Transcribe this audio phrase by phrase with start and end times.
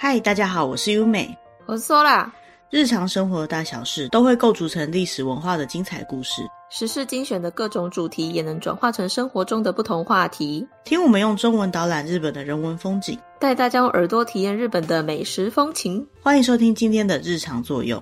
[0.00, 1.36] 嗨，大家好，我是优美，
[1.66, 2.32] 我是苏啦。
[2.70, 10.64] 日常生活的大小事都会构筑成历史文化的精彩故事，时事精选的各种主题也能转化成生活中的不同话题。
[10.84, 16.06] 听我们用中文导览日本的人文风景，带大家用耳朵体验日本的美食风情。
[16.22, 18.00] 欢迎收听今天的日常作用。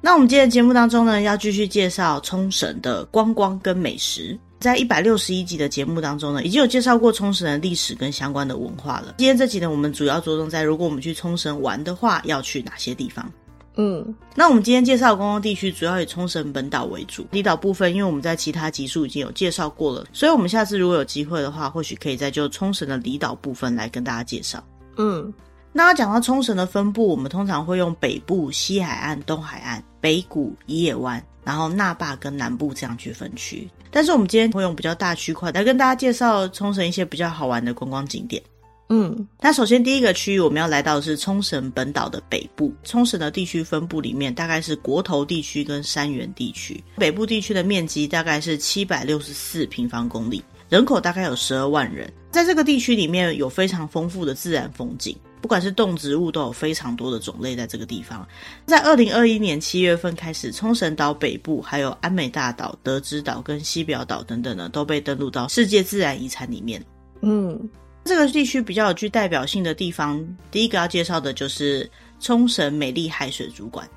[0.00, 4.38] 那我们今天的节目当中呢，要继续介绍冲绳的观光跟美食。
[4.62, 9.16] 在一百六十一集的节目当中呢，已经有介绍过冲绳的历史跟相关的文化了。
[9.18, 13.30] 今天这集呢，我们主要着重在如果我们去冲绳玩的话，要去哪些地方？
[13.74, 24.62] 嗯，那我们今天介绍的观光地区主要以冲绳本岛为主，离岛部分因为我们在其他集数已经有介绍过了，所以我们下次如果有机会的话，或许可以再就冲绳的离岛部分来跟大家介绍。
[24.96, 25.32] 嗯，
[25.72, 33.66] 那要讲到冲绳的分布，我们通常会用北部、西海岸、东海岸、北谷、伊野湾，然后那霸跟南部这样去分区。
[33.92, 38.42] 但是我们今天会用比较大区块来跟大家介绍冲绳一些比较好玩的观光景点。
[38.88, 42.74] 嗯，那首先第一个区域我们要来到的是冲绳本岛的北部。
[42.84, 46.82] 冲绳的地区分布里面，大概是国头地区跟山原地区。
[46.96, 52.12] 北部地区的面积大概是七百六十四平方公里，人口大概有十二万人。
[52.30, 58.26] 在这个地区里面有非常丰富的自然风景，不管是动植物都有非常多的种类在这个地方。
[58.64, 66.82] 在二零二一年七月份开始，冲绳岛北部还有安美大岛、德之岛跟西表岛等等呢，都被登录到世界自然遗产里面。
[67.20, 67.68] 嗯。
[68.04, 73.88] 这个地区比较有具代表性的地方，第一个要介绍的就是冲绳美丽海水族馆。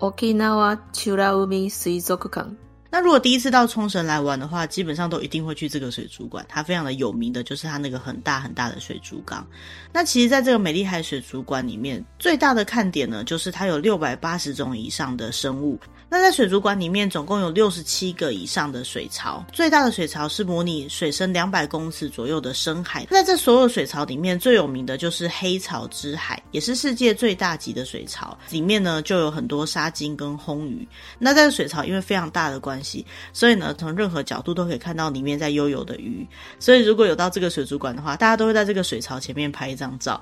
[0.00, 2.56] Okinawa 美ら海水族馆。
[2.94, 6.46] 那如果第一次到冲绳来玩的话，基本上都一定会去这个水族馆。
[6.48, 9.44] 它非常的有名的就是它那个很大很大的水族缸。
[9.92, 15.76] 那其实，在这个美丽海水族馆里面，最大的看点呢，就是它有六百八十种以上的生物。
[16.08, 23.04] 那在水族馆里面，总共有六十七个以上的水槽，最大的水槽是模拟水深两百公尺左右的深海。
[23.06, 28.38] 在这所有水槽里面，最有名的就是黑潮之海，也是世界最大级的水槽。
[28.50, 30.86] 里面呢，就有很多沙鲸跟红鱼。
[31.18, 32.83] 那这个水槽因为非常大的关系，
[33.32, 36.26] 所以呢，从任何角度都可以看到里面在悠游泳的鱼。
[36.58, 40.20] 所以如果有到这个水族馆的话，大家都会在这个水槽前面拍一张照。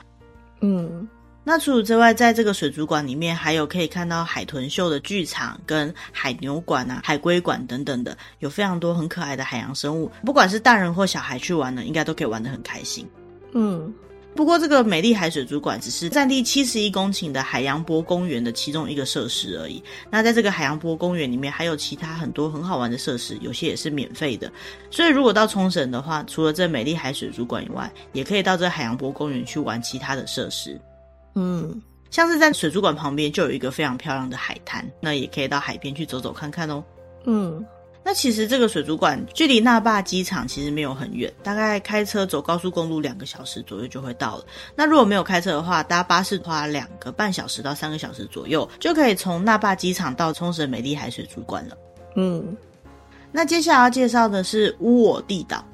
[0.60, 1.08] 嗯。
[1.44, 10.08] 那除此之外，在这个水族馆里面，还有可以看到海豚秀的剧场、跟海牛馆啊、海龟馆等等的，有非常多很可爱的海洋生物。
[10.24, 13.04] 不管是大人或小孩去玩呢，应该都可以玩得很开心。
[13.54, 13.92] 嗯，
[14.34, 19.82] 不过这个美丽海水族馆只是占地七十一公顷的海洋博公园的其中一个设施而已。
[20.10, 24.50] 那在这个海洋博公园里面，还有其他很多很好玩的设施，有些也是免费的。
[24.90, 30.80] 所以如果到冲绳的话，除了这美丽海水族馆以外，也可以到这海洋博公园去玩其他的设施。
[31.34, 36.82] 嗯，像是在水族馆旁边就有一个非常漂亮的海滩，那也可以到海边去走走看看哦。
[37.26, 37.64] 嗯，
[38.04, 44.44] 那其实这个水族馆距离那霸机场其实没有很远，大概开车走高速公路两个小时左右就会到了。
[44.74, 51.76] 那如果没有开车的话，搭巴士花两个半小时到三个小时左右，就可以从那霸机场到冲绳美丽海水族馆了。
[52.16, 52.56] 嗯，
[53.30, 55.64] 那接下来要介绍的是乌我地岛，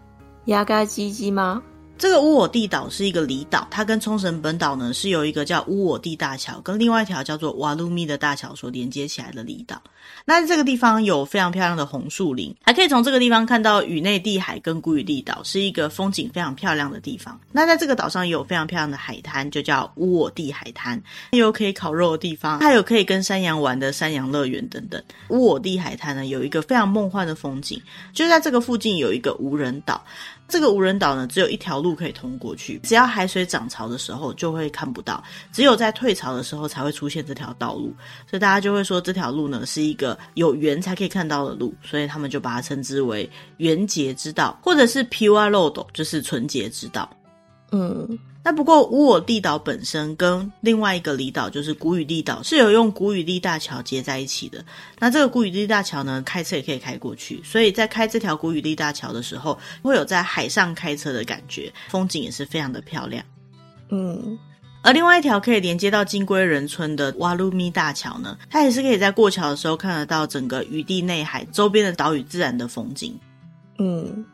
[0.45, 1.63] 牙嘎鸡鸡吗？
[1.99, 9.83] 这个乌我地岛是一个离岛，它跟冲绳本岛呢是由一个叫乌我地大桥跟另外一条叫做瓦鲁米的大桥所连接起来的离岛。
[10.25, 17.39] 那这个地方有非常漂亮的红树林，还可以从这个地方看到宇内地海跟古宇地岛，是一个风景非常漂亮的地方。
[17.51, 25.03] 那在这个岛上也有非常漂亮的海滩，就叫乌我地海滩，有可以烤肉的地方，还有可以跟山羊玩的山羊乐园等等。
[25.31, 27.83] 乌我地海滩呢有一个非常梦幻的风景，
[28.15, 30.01] 就在这个附近有一个无人岛。
[30.49, 32.81] 这个无人岛呢，只有一条路可以通过去。
[32.83, 35.23] 只要海水涨潮的时候，就会看不到；
[35.53, 37.95] 只有在退潮的时候，才会出现这条道路。
[38.29, 47.09] 所以大家就会说，这条路呢是一个有缘才可以看到的路，所以他们就把它称之为缘结之道，或者是 Pure Road，就是纯洁之道。
[47.71, 48.19] 嗯。
[48.49, 54.65] 那不过，乌我地岛本身跟另外一个离岛，就是古宇地岛，是有用古宇地大桥接在一起的。
[54.99, 63.23] 那这个古宇地大桥呢，开车也可以开过去，所以在开这条古宇地大桥的时候，会有在海上开车的感觉，风景也是非常的漂亮。
[63.91, 64.39] 嗯，
[64.81, 73.15] 而另外一条可以连接到金龟人村的瓦鲁米大桥呢，它也是可以在过桥的时候看得到整个宇地内海周边的岛屿自然的风景。
[73.79, 74.25] 嗯。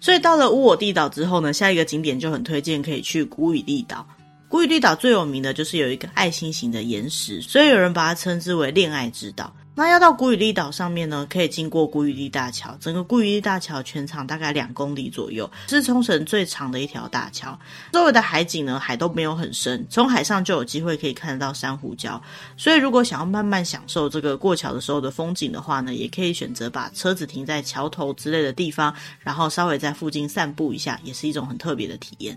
[0.00, 4.06] 所以到了乌我地岛之后呢，下一个景点就很推荐可以去古雨地岛。
[4.48, 9.54] 古雨地岛最有名的就是有一个爱心型的岩石，所以有人把它称之为恋爱之岛。
[9.78, 12.76] 那要到古宇利岛上面呢，可以经过古宇利大桥。
[12.80, 17.56] 整个古宇利大桥全长大概两公里左右，是冲绳最长的一条大桥。
[17.92, 22.20] 周围的海景呢，海都没有很深，从海上就有机会可以看得到珊瑚礁。
[22.56, 32.36] 所以如果想要慢慢享受这个过桥的时候的风景的话呢，也可以选择把车子停在桥头之类的地方，然后稍微在附近散步一下，也是一种很特别的体验。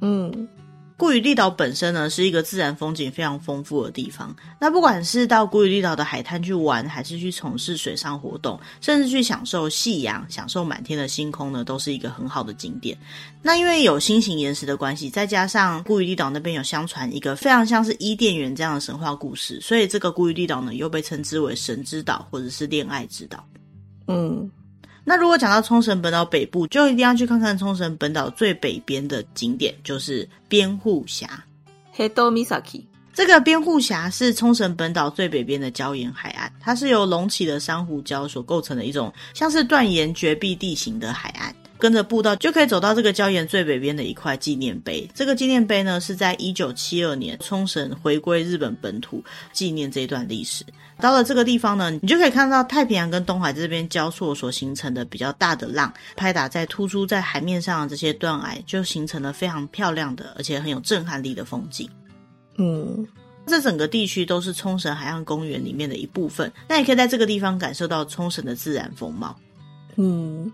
[0.00, 0.48] 嗯。
[0.96, 4.34] 古宇利岛本身呢，是一个自然风景非常丰富的地方。
[4.60, 12.96] 那不管是到古宇利岛的海滩去玩，还是去从事水上活动，甚至去享受夕阳、享受满天的星空呢，都是一个很好的景点。
[13.42, 23.44] 那因为有心形岩石的关系，再加上古宇利岛那边有相传一个非常像是伊甸园这样的神话故事，所以这个古宇利岛呢，又被称之为神之岛或者是恋爱之岛。
[24.06, 24.50] 嗯。
[25.04, 31.44] 那如果讲到冲绳本岛北部，就一定要去看看冲绳本岛最北边的景点，就是边户峡
[31.90, 41.54] 黑多米撒奇，这个边户峡是冲绳本岛最北边的礁岩海岸，它是由隆起的珊瑚礁所构成的一种像是断岩绝壁地形的海岸。
[41.82, 45.10] 跟着步道就可以走到这个礁岩最北边的一块纪念碑。
[45.12, 49.20] 这个纪念碑呢，是在一九七二年冲绳回归日本本土，
[49.52, 50.64] 纪念这一段历史。
[51.00, 61.90] 到了这个地方呢，你就可以看到太平洋跟东海这边交错所形成的比较大的浪，拍打在突出在海面上的这些断崖，就形成了非常漂亮的，而且很有震撼力的风景。
[62.58, 63.04] 嗯，
[63.44, 66.52] 这整个地区都是冲绳海岸公园里面的一部分。
[66.68, 69.36] 那也可以在这个地方感受到冲绳的自然风貌。
[69.96, 70.52] 嗯。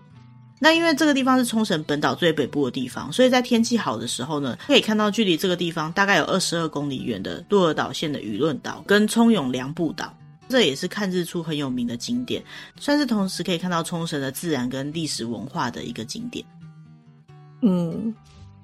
[0.59, 10.13] 那因为这个地方是冲绳本岛最北部的地方，所以在天气好的时候呢，可以看到距离这个地方大概有二十二公里远的鹿儿岛县的舆论岛跟冲永良部岛，
[10.49, 12.43] 这也是看日出很有名的景点，
[12.77, 16.45] 算是同时可以看到冲绳的自然跟历史文化的一个景点。
[17.61, 18.13] 嗯。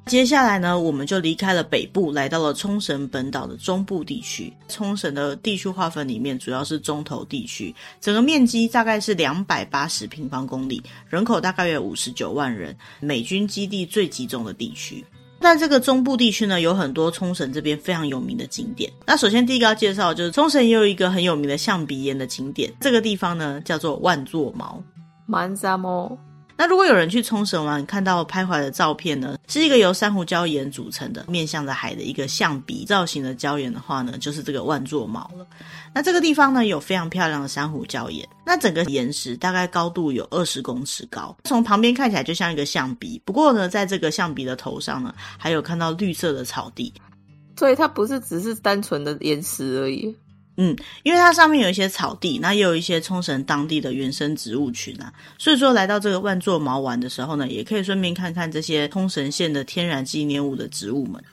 [0.05, 4.53] 接下来呢，我们就离开了北部，来到了冲绳本岛的中部地区。
[4.67, 15.03] 冲绳的地区划分里面，主要是中投地区，整个面积大概是两百八十平方公里，人口大概有五十九万人，美军基地最集中的地区。
[15.39, 18.91] 但这个中部地区呢，有很多冲绳这边非常有名的景点。
[19.07, 24.83] 那首先第一个要介绍就是冲绳也有一个很有名的象鼻岩的景点，这个地方呢叫做万座毛。
[26.57, 35.45] 那如果有人去冲绳玩，看到拍回来的照片呢，是一个由珊瑚礁岩组成的，面向着海的一个象鼻造型的礁岩的话呢，就是这个万座毛了。
[35.93, 43.21] 那这个地方呢，有非常漂亮的珊瑚礁岩，那整个岩石大概高度有二十公尺高，从旁边看起来就像一个象鼻。
[43.25, 46.93] 不过呢，在这个象鼻的头上呢，还有看到绿色的草地，
[47.57, 50.15] 所以它不是只是单纯的岩石而已。
[50.57, 61.23] 嗯，因为它上面有一些草地，那也有一些冲绳当地的原生植物群啊，所以说来到这个万座毛玩的时候呢，也可以顺便看看这些冲绳县的天然纪念物的植物们。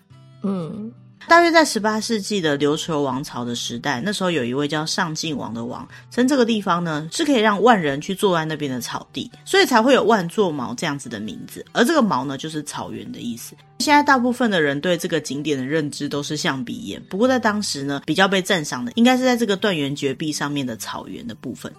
[0.42, 0.92] 嗯。
[1.28, 11.64] 大约在十八世纪的琉球王朝的时代，那时候有一位叫上晋王的王，称这个地方呢是可以让万人去坐在那边的草地，所以才会有万座毛这样子的名字。
[11.72, 13.54] 而这个毛呢，就是草原的意思。
[13.78, 21.72] 现在大部分的人对这个景点的认知都是象鼻岩，不过在当时呢，比较被赞赏的应该是在这个断垣绝壁上面的草原的部分。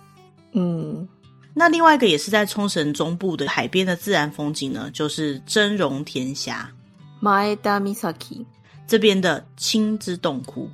[0.54, 1.08] 嗯，
[1.54, 6.52] 那另外一个也是在冲绳中部的海边的自然风景呢，就是真容田岬。
[7.22, 8.46] 前田岬。
[8.88, 10.70] 这边的青之洞窟，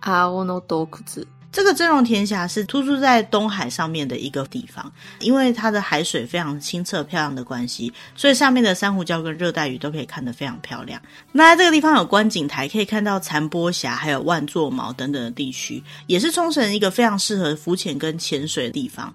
[0.00, 11.00] 阿欧诺多库兹，这个真荣田峡是突出在东海上面的一个地方，因为它的海水非常清澈漂亮的关系，所以上面的珊瑚礁跟热带鱼都可以看得非常漂亮。
[11.30, 19.14] 那在这个地方有观景台，可以看到残波峡还有万座毛等等的地区，也是冲绳一个非常适合浮潜跟潜水的地方。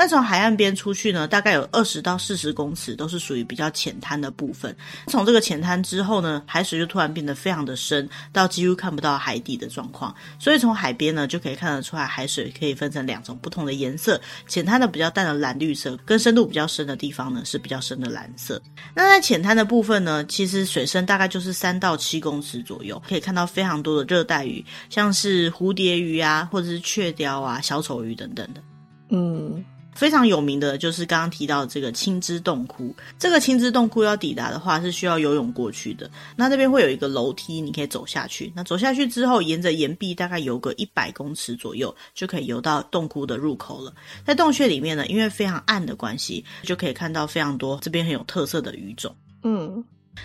[0.00, 4.74] 那从海岸边出去呢，大概有二十到四十公尺，都是属于比较浅滩的部分。
[5.08, 10.14] 从这个浅滩之后呢，海水就突然变得非常的深，到几乎看不到海底的状况。
[10.38, 18.58] 所以从海边呢，就可以看得出来，海水可以分成两种不同的颜色：浅滩的比较淡的蓝绿色，跟深度比较深的地方呢是比较深的蓝色。
[18.94, 28.62] 那在浅滩的部分呢，其实水深大概就是三到七公尺左右，可以看到非常多的热带鱼，像是蝴蝶鱼啊，或者是雀雕啊、小丑鱼等等的。
[29.10, 29.62] 嗯。
[29.94, 32.94] 非常有名的就是刚刚提到的这个青之洞窟。
[33.18, 36.10] 这个青之洞窟要抵达的话，是需要游泳过去的。
[36.36, 38.52] 那这边会有一个楼梯，你可以走下去。
[38.54, 43.92] 那走下去之后，沿着岩壁大概游个一百公尺左右，就可以游到洞窟的入口了。
[44.24, 49.14] 在洞穴里面呢，因为非常暗的关系，就可以看到非常多这边很有特色的鱼种。
[49.42, 49.84] 嗯，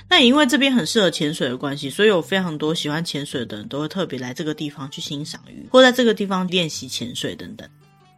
[0.09, 7.67] 那也因为这边很适合潜水的关系，所以有非常多喜欢潜水的人都会特别来这个地方去欣赏鱼，或在这个地方练习潜水等等。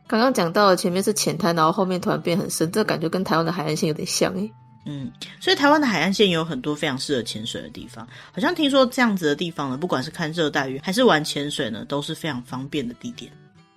[0.08, 4.50] 刚刚讲到了前面是浅滩，然后后面突然变很深，这个感觉跟台湾的海岸线有点像诶。
[4.86, 5.12] 嗯，
[5.42, 13.30] 所以台湾的海岸线也有很多非常适合潜水的地方，好像听说这样子的地方呢，不管是看热带鱼还是玩潜水呢，都是非常方便的地点。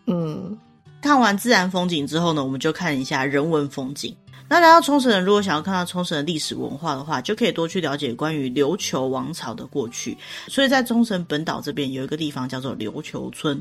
[0.06, 0.56] 嗯，
[1.02, 4.16] 看完自然风景之后呢，我们就看一下人文风景。
[4.48, 10.16] 那来到冲绳人，如果想要看到冲绳的历史文化的话，就可以多去了解关于琉球王朝的过去。
[10.46, 13.60] 所以在冲绳本岛这边有一个地方叫做琉球村。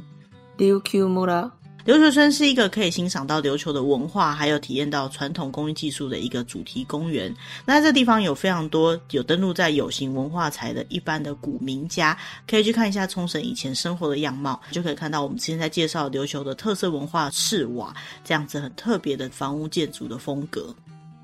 [0.58, 1.52] 琉球村
[1.86, 7.34] 琉球村是一个可以欣赏到琉球的文化，还有体验到传统工艺技术的一个主题公园。
[7.66, 12.16] 那这地方有非常多有登录在有形文化财的一般的古民家，
[12.48, 20.76] 可以去看一下冲绳以前生活的样貌，就可以看到我们之前在介绍琉球的特色文化赤瓦这样子很特别的房屋建筑的风格。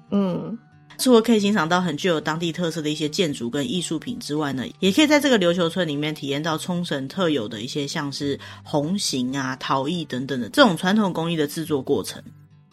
[0.10, 0.58] 嗯。
[0.98, 12.22] 除了可以欣赏到很具有当地特色的一些建筑跟艺术品之外呢，也可以在这个琉球村里面体验到冲绳特有的一些像是红型啊、陶艺等等的这种传统工艺的制作过程。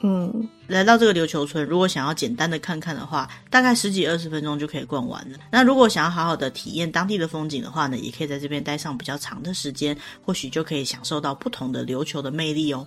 [0.05, 5.39] 嗯，来到这个琉球村，如果想要简单的看看的话，大概十几二十分钟就可以逛完了。
[5.49, 12.85] 那如果想要好好的体验当地的风景的话呢，也可以在这边待上比较长的时间，或许就可以享受到不同的琉球的魅力哦。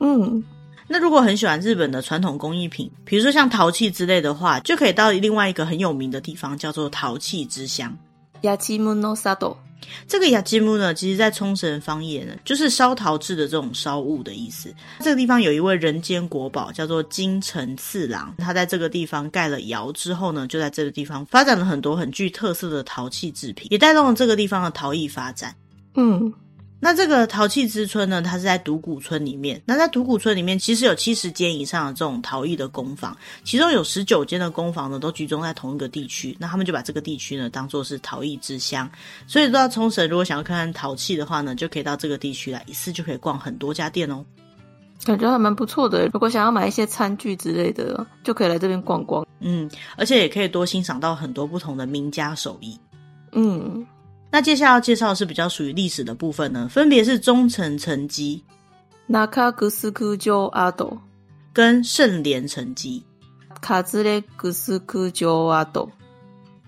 [0.00, 0.44] 嗯。
[0.92, 7.96] 那如果很喜欢日本的传统工艺品，比如说像陶器之类的话，就可以到另外一个很有名的地方，叫做陶器之乡。
[8.42, 9.56] 雅基木诺萨多，
[10.06, 14.74] 这个亚基木呢，其实在冲绳方言呢，就是烧陶制的这种烧物的意思。
[15.00, 25.54] 这个地方有一位人间国宝，叫做金城次郎，他在这个地方盖了窑之后呢，就在这个地方发展了很多很具特色的陶器制品，也带动了这个地方的陶艺发展。
[25.94, 26.30] 嗯。
[26.84, 29.62] 那这个陶器之村呢，它是在独古村里面。
[29.64, 36.36] 那在独古村里面，其实有七十间以上的这种陶艺的工坊，其中有十九间的工坊呢，都集中在同一个地区。
[36.40, 38.90] 那他们就把这个地区呢，当做是陶艺之乡。
[39.28, 44.24] 所以到冲绳，如果想要看看陶器的话呢，就可以到这个地区来，一次就可以逛很多家店哦。
[45.04, 46.08] 感觉还蛮不错的。
[46.12, 49.24] 如果想要买一些餐具之类的，就可以来这边逛逛。
[49.38, 52.76] 嗯，而且也可以多欣赏到很多不同的名家手艺。
[53.30, 53.86] 嗯。
[54.32, 58.42] 那接下来要介绍的是比较属于历史的部分呢，分别是忠诚成绩、
[59.06, 60.98] 那卡格斯库旧阿斗
[61.52, 63.04] 跟圣莲成绩、
[63.60, 65.86] 卡兹雷格斯库旧阿斗。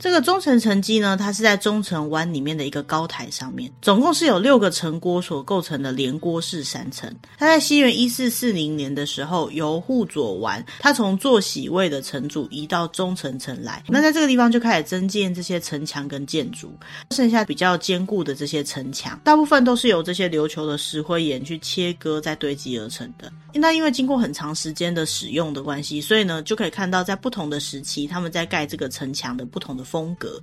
[0.04, 7.11] 这个中城城基呢，它是在中城湾里面的一个高台上面，总共是有六个城郭所构成的连郭式山城。
[7.38, 16.70] 它在西元一四四零年的时候，由户佐丸他从坐喜卫的城主移到中城城来，那在这个地方就开始增建这些城墙跟建筑，
[17.12, 23.32] 剩下比较坚固的这些城墙，大部分都是由这些琉球的石灰岩去切割再堆积而成的。
[23.54, 30.43] 那因为经过很长时间的使用的关系，所以呢，就可以看到在不同的时期，他们在盖这个城墙的不同的风格。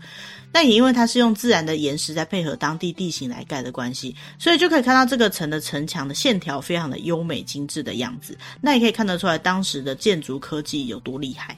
[0.53, 8.38] 那也因为它是用自然的岩石在配合当地地形来盖的关系，所以就可以看到这个城的城墙的线条非常的优美精致的样子。
[8.62, 11.58] 那也可以看得出来当时的建筑科技有多厉害。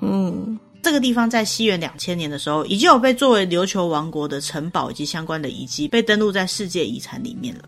[0.00, 7.62] 嗯，这个地方在西元两千年的时候，已经有被作为琉球王国的城堡以及相关的遗迹被登录在世界遗产里面了。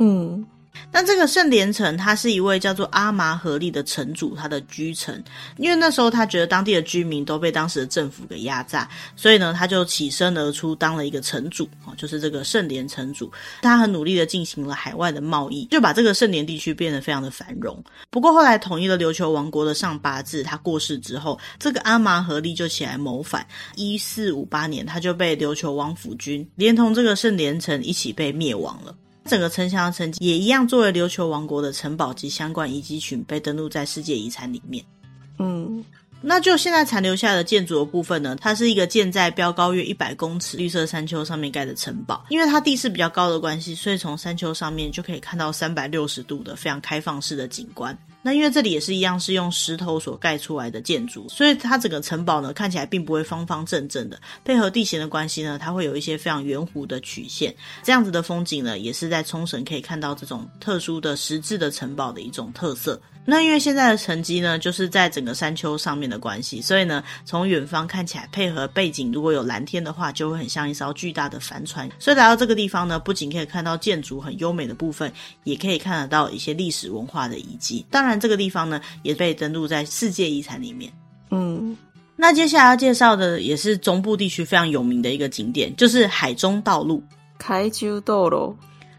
[0.00, 0.44] 嗯。
[0.92, 5.22] 那这个圣莲城，他是一位叫做阿麻合力的城主，他的居城。
[5.56, 13.30] 因为那时候他觉得当地的居民都被当时的政府给压榨，所以呢，他就起身而出当了一个城主，哦，就是这个圣莲城主。
[13.62, 17.82] 他很努力的进行了海外的贸易，就把这个圣莲地区变得非常的繁荣。
[18.10, 23.46] 不过后来统一了琉球王国的上八字，他过世之后，这个阿麻合力就起来谋反。
[23.76, 28.94] 一四五八年，他就被琉球王府军连同这个圣莲城一起被灭亡了。
[29.30, 34.84] 整个城墙的城基也一样，作为琉球王国的城堡及相关遗迹群被登录在世界遗产里面。
[35.38, 35.84] 嗯，
[36.20, 42.26] 那就现在残留下的建筑的部分呢，它是一个建在标高约一百公尺绿色山丘上面盖的城堡。
[42.28, 47.96] 因为它地势比较高的关系，所以从山丘上面就可以看到三百六十度的非常开放式的景观。
[48.22, 54.20] 那因为这里也是一样是用石头所盖出来的建筑，所以它整个城堡呢看起来并不会方方正正的。
[54.44, 57.54] 配合地形的关系呢，它会有一些非常圆弧的曲线。
[57.82, 63.00] 这样子的风景呢，也是在冲绳可以看到这种特殊的石质的城堡的一种特色。
[63.26, 71.88] 那因为现在的城基呢，就是在整个山丘上面的关系，所以呢，从远方看起来配合背景，如果有蓝天的话，就会很像一艘巨大的帆船。
[71.98, 75.12] 所以来到这个地方呢，不仅可以看到建筑很优美的部分，
[75.44, 77.84] 也可以看得到一些历史文化的遗迹。
[77.90, 80.90] 当然，这个地方呢，也被登录在世界遗产里面。
[81.30, 81.76] 嗯，
[82.16, 87.02] 那接下来要介绍的也是中部地区非常有名的一个景点，就是海中道路。
[87.38, 88.56] 海中道路。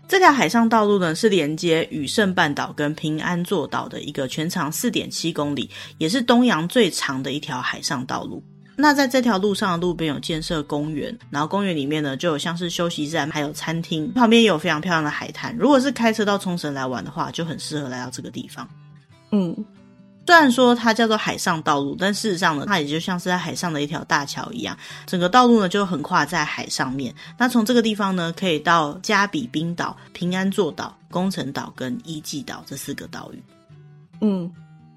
[0.08, 8.44] 这条海上道路呢，是连接羽胜半岛跟平安座岛的一个全长四点七公里，也是东洋最长的一条海上道路。
[8.76, 15.56] 那在这条路上的路边有建设公园，然后公园里面呢就有像是休息站，还有餐厅，旁边也有非常漂亮的海滩。
[15.58, 18.68] 如果是开车到冲绳来玩的话，就很适合来到这个地方。
[19.32, 19.56] 嗯。
[20.24, 27.14] 虽然说它叫做海上道路，但事实上呢，它也就像是在海上的一条大桥一样，整个道路呢就横跨在海上面。
[27.38, 33.44] 那从这个地方呢，可以到加比冰岛、平安座岛、工程岛跟伊季岛这四个岛屿。
[34.22, 34.50] 嗯。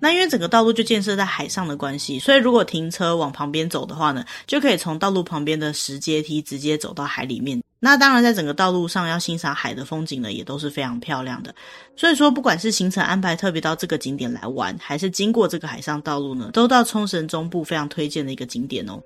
[0.05, 7.63] 那因为整个道路就建设在海上的关系，所以如果停车往旁边走的话呢，就可以从道路旁边的石阶梯直接走到海里面。
[7.81, 11.55] 那当然，在整个道路上要欣赏海的风景呢，也都是非常漂亮的。
[11.97, 19.01] 所以说，不管是行程安排特别到这个景点来玩，还是经过这个海上道路呢，都到冲绳中部非常推荐的一个景点哦。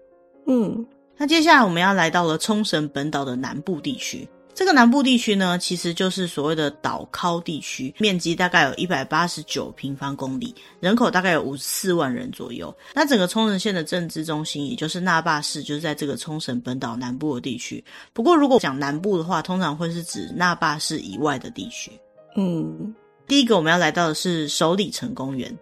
[0.48, 0.84] 嗯，
[1.16, 4.28] 那接下来我们要来到了冲绳本岛的南部地区。
[4.58, 12.76] 这个南部地区呢，其实就是所谓的岛尻地区，面积大概有一百八十九平方公里，人口大概有五十四万人左右。
[12.92, 17.82] 那整个冲绳县的政治中心，也就是那霸市，就是在这个冲绳本岛南部的地区。
[18.12, 21.92] 不过，如果讲南部的话，通常会是指那霸市以外的地区。
[22.34, 22.92] 嗯，
[23.28, 25.56] 第一个我们要来到的是首里城公园。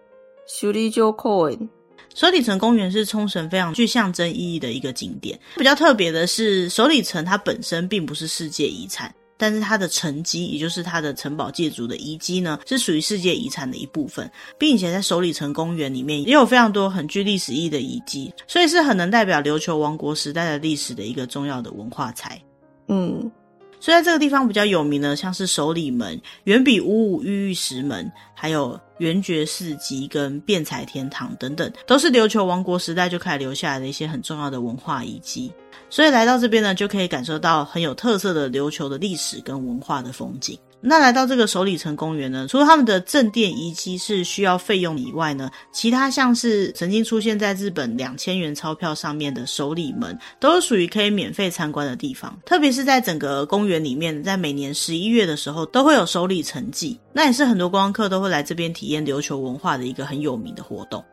[0.47, 1.69] 首里城公园。
[2.17, 5.39] 首里城公园是冲绳非常具象征意义的一个景点。
[5.55, 22.41] 比较特别的是，首里城它本身并不是世界遗产，但是它的城基，也就是它的城堡建筑的遗迹呢，是属于世界遗产的一部分，并且在首里城公园里面也有非常多很具历史意义的遗迹，所以是很能代表琉球王国时代的历史的一个重要的文化财。
[22.87, 23.31] 嗯。
[23.79, 35.51] 所以在这个地方比较有名的，像是首里门、远比五五玉玉石门，还有圆觉寺及跟辩才天堂等等，都是琉球王国时代就开始留下来的一些很重要的文化遗迹。
[35.89, 40.57] 所以来到这边呢，就可以感受到很有特色的琉球的历史跟文化的风景。
[40.87, 52.39] 那来到这个首里城公园呢，除了他们的正殿遗迹是需要费用以外呢，其他像是曾经出现在日本两千元钞票上面的首里门，都是属于可以免费参观的地方。
[52.45, 61.03] 特别是在整个公园里面，在每年十一月的时候，都会有首里城祭，那也是很多观光客都会来这边体验琉球文化的一个很有名的活动。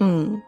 [0.00, 0.38] 嗯。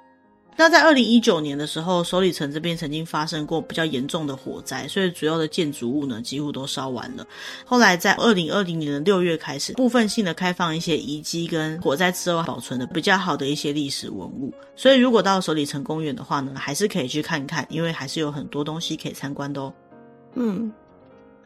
[0.61, 7.27] 那在二零一九年的时候，首里城这边曾经发生过比较严重的火灾，所以主要的建筑物呢几乎都烧完了。
[7.65, 14.53] 后来在二零二零年的六月开始，部分性的开放一些遗迹跟火灾之后保存的比较好的一些历史文物。
[14.77, 19.73] 所以如果到首里城公园的话呢，还是可以去看看，因为还是有很多东西可以参观的哦。
[20.35, 20.71] 嗯，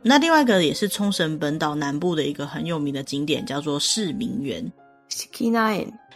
[0.02, 4.72] 那另外一个也是冲绳本岛南部的一个很有名的景点，叫做市民园。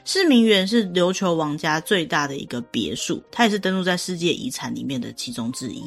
[0.09, 5.85] 市民园是琉球王家最大的一个别墅，它也是登录在世界遗产里面的其中之一。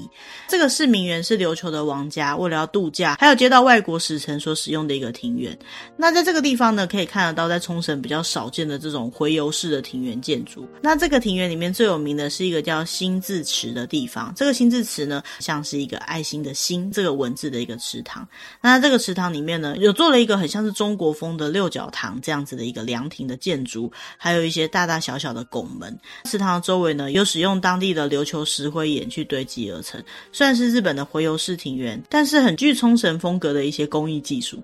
[0.47, 5.57] 这个市民园是琉球的王家为了要度假，还有接到外国使臣所使用的一个庭园。
[5.97, 10.67] 那在这个地方呢，可以看得到在冲绳比较少见的这种回游式的庭园建筑。
[10.83, 14.31] 那这个庭园里面最有名的是一个叫心字池的地方。
[14.35, 18.27] 这个心字池呢，像是一个爱心的心这个文字的一个池塘。
[18.61, 23.91] 那这个池塘里面呢，有做了一个很像是中国风的六角堂这样子的一个凉亭的建筑。
[24.17, 34.61] 还有一些大大小小的拱门，池塘的周围呢，有使用当地的琉球石灰岩去堆积而成，算是日本的回游式庭园，但是很具冲绳风格的一些工艺技术。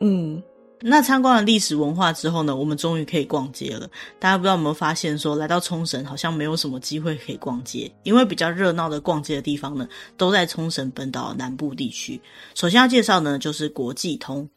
[0.00, 0.42] 嗯，
[0.80, 3.88] 那参观了历史文化之后呢，我们终于可以逛街了。
[4.18, 12.20] 大家不知道有没有发现说，说来到冲绳好像没有什么机会可以逛街，因为比较热闹的逛街的地方呢，都在冲绳本岛南部地区。
[12.54, 14.48] 首先要介绍呢，就是国际通。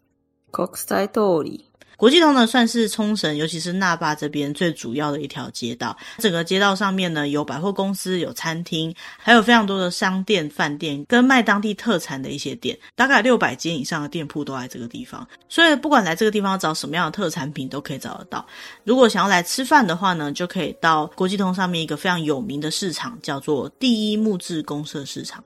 [0.52, 1.69] 国际通り。
[2.00, 5.98] 国际通呢，算是冲绳，尤其是那霸这边最主要的一条街道。
[6.20, 15.28] 整个街道上面呢，有百货公司，有餐厅，还有非常多的商店、饭店，跟卖当地特产的一些店，大概六百间以上的店铺都在这个地方。
[15.50, 18.46] 所以，不管来这个地方找什么样的特产品，都可以找得到。
[18.86, 25.44] 如果想要来吃饭的话呢，就可以到国际通上面一个非常有名的市场，叫做第一木质公社市场。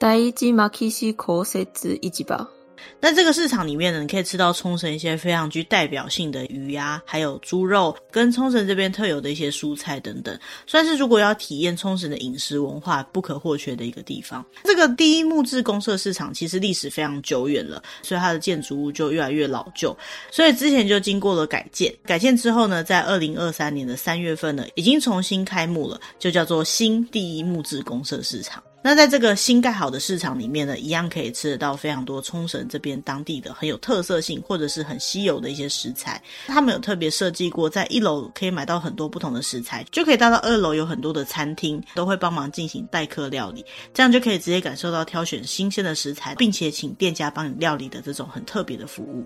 [0.00, 2.61] 第一牧师公设市场。
[3.00, 14.44] 在这个市场里面呢，你可以吃到冲绳一些非常具代表性的鱼呀，还有猪肉，跟冲绳这边特有的一些蔬菜等等，算是如果要体验冲绳的饮食文化不可或缺的一个地方。
[14.64, 19.96] 这个第一木质公社市场其实历史非常久远了，所以它的建筑物就越来越老旧，
[20.30, 21.92] 所以之前就经过了改建。
[22.04, 28.62] 改建之后呢，在二零二三年的三月份呢，已经重新开幕了，就叫做新第一木质公社市场。
[28.84, 36.20] 那在这个新盖好的市场里面呢，一样可以吃得到非常多冲绳这边当地的很有特色性或者是很稀有的一些食材。
[36.48, 43.64] 他们有特别设计过，在一楼可以买到很多不同的食材，就可以到到二楼有很多的餐厅都会帮忙进行代客料理，
[43.94, 49.24] 这样就可以直接感受到挑选新鲜的食材，并且请店家帮你料理的这种很特别的服务。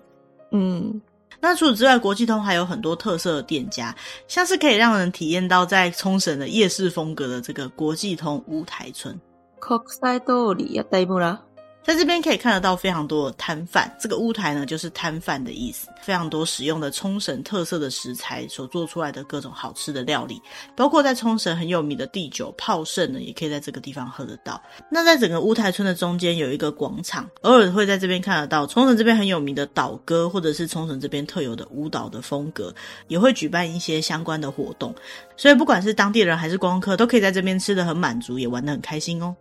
[0.53, 1.01] 嗯，
[1.41, 3.97] 那除此之外，国际通还有很多特色的店家，
[4.29, 9.19] 像是可以让人体验到在冲绳的夜市风格的这个国际通乌台村。
[9.67, 11.39] 国际通り屋台村。
[11.83, 20.43] 在这边可以看得到非常多的摊贩，这个屋台呢就是摊贩的意思，非常多使用的冲绳特色的食材所做出来的各种好吃的料理，
[20.77, 24.61] 包括在冲绳很有名的地酒泡盛呢，也可以在这个地方喝得到。
[24.91, 32.75] 那在整个屋台村的中间有一个广场，偶尔会在这边看得到冲绳这边很有名的岛歌，或者是冲绳这边特有的舞蹈的风格，
[33.07, 34.93] 也会举办一些相关的活动。
[35.37, 39.33] 所以不管是当地人还是光客，都可以在这边吃得很满足，也玩得很开心哦。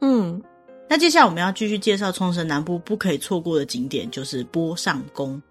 [0.00, 0.42] 嗯。
[0.88, 5.42] 那接下来我们要继续介绍冲绳南部不可以错过的景点，就是波上宫。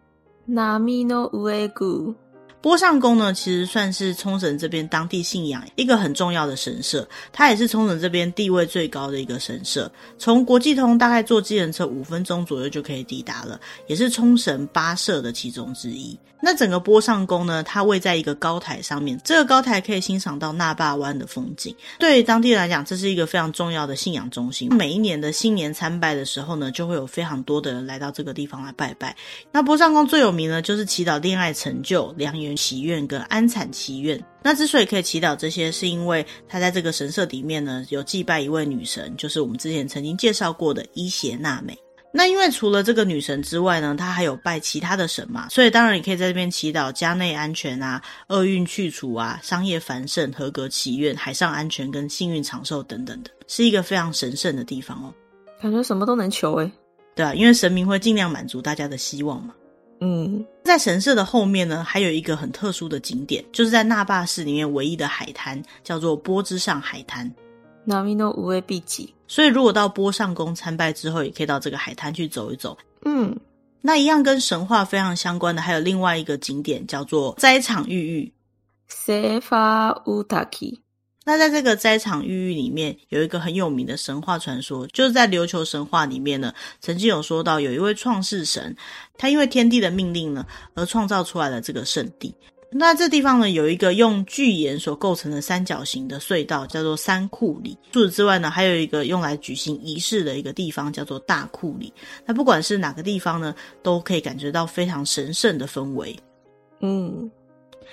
[0.48, 2.16] 波の上宫。
[2.62, 9.92] 波上宫呢，其实算是冲绳这边当地信仰一个很重要的神社，它也是冲绳这边地位最高的一个神社。
[10.18, 16.18] 从国际通大概坐计程车五分钟左右就可以抵达了，也是冲绳八社的其中之一。
[16.42, 21.76] 那整个波上宫呢，它位在一个高台上面，这个高台可以欣赏到那霸湾的风景。
[21.98, 24.72] 对于当地人来讲，这是一个非常重要的信仰中心。
[24.76, 29.16] 每一年的新年参拜的时候呢，就会有非常多的人来到这个地方来拜拜。
[29.52, 34.22] 那波上宫最有名呢，就是祈祷恋爱成就、良缘祈愿跟安产祈愿。
[34.44, 41.76] 那之所以可以祈祷这些，是因为他在这个神社里面呢，有祭拜一位女神，就是我们之前曾经介绍过的伊邪那美。
[42.15, 55.15] 那因为除了这个女神之外呢，他还有拜其他的神嘛，所以当然也可以在这边祈祷家内安全啊、厄运去除啊、商业繁盛、合格祈愿、海上安全跟幸运长寿等等的，是一个非常神圣的地方哦。
[55.63, 56.73] 感觉什么都能求诶。
[57.15, 59.55] 对啊，因为神明会尽量满足大家的希望嘛。
[60.01, 67.33] 嗯，在神社的后面呢，还有一个很特殊的景点，就是在那霸市里面唯一的海滩，叫做波之上海滩。
[67.87, 69.11] 波の上ビーチ。
[69.29, 72.77] 所以，如果到波上宫参拜之后，也可以到这个海滩去走一走。
[73.05, 73.39] 嗯，
[73.81, 78.33] 那一样跟神话非常相关的，还有另外一个景点叫做斋场御浴。
[78.89, 80.81] セファウタキ。
[81.25, 88.75] 那在这个斋场御浴里面，有一个很有名的神话传说，就是在琉球神话里面呢，曾经有说到有一位创世神，
[89.17, 92.35] 他因为天地的命令呢，而创造出来了这个圣地。
[92.78, 97.78] 那这地方呢，有一个用巨岩所构成的三角形的隧道，叫做三库里。
[97.94, 101.94] 除此之外呢，还有一个用来举行仪式的一个地方，叫做大库里。
[102.26, 106.14] 那不管是哪个地方呢，都可以感觉到非常神圣的氛围。
[106.82, 107.32] 嗯，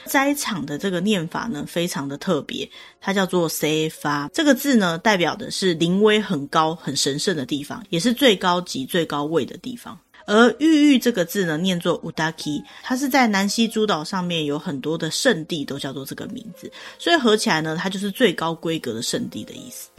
[0.06, 2.68] 斋场的这个念法呢，非常的特别，
[3.00, 4.28] 它叫做 “sefa”。
[4.32, 9.96] 这个字呢，代表的是灵威很高、很神圣的地方，也是最高级、最高位的地方。
[10.26, 19.90] 而御浴这个字呢，念作 udaki，它是在南西诸岛上面有很多的圣地都叫做这个名字，所以合起来呢，它就是最高规格的圣地的意思。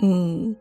[0.00, 0.54] 嗯，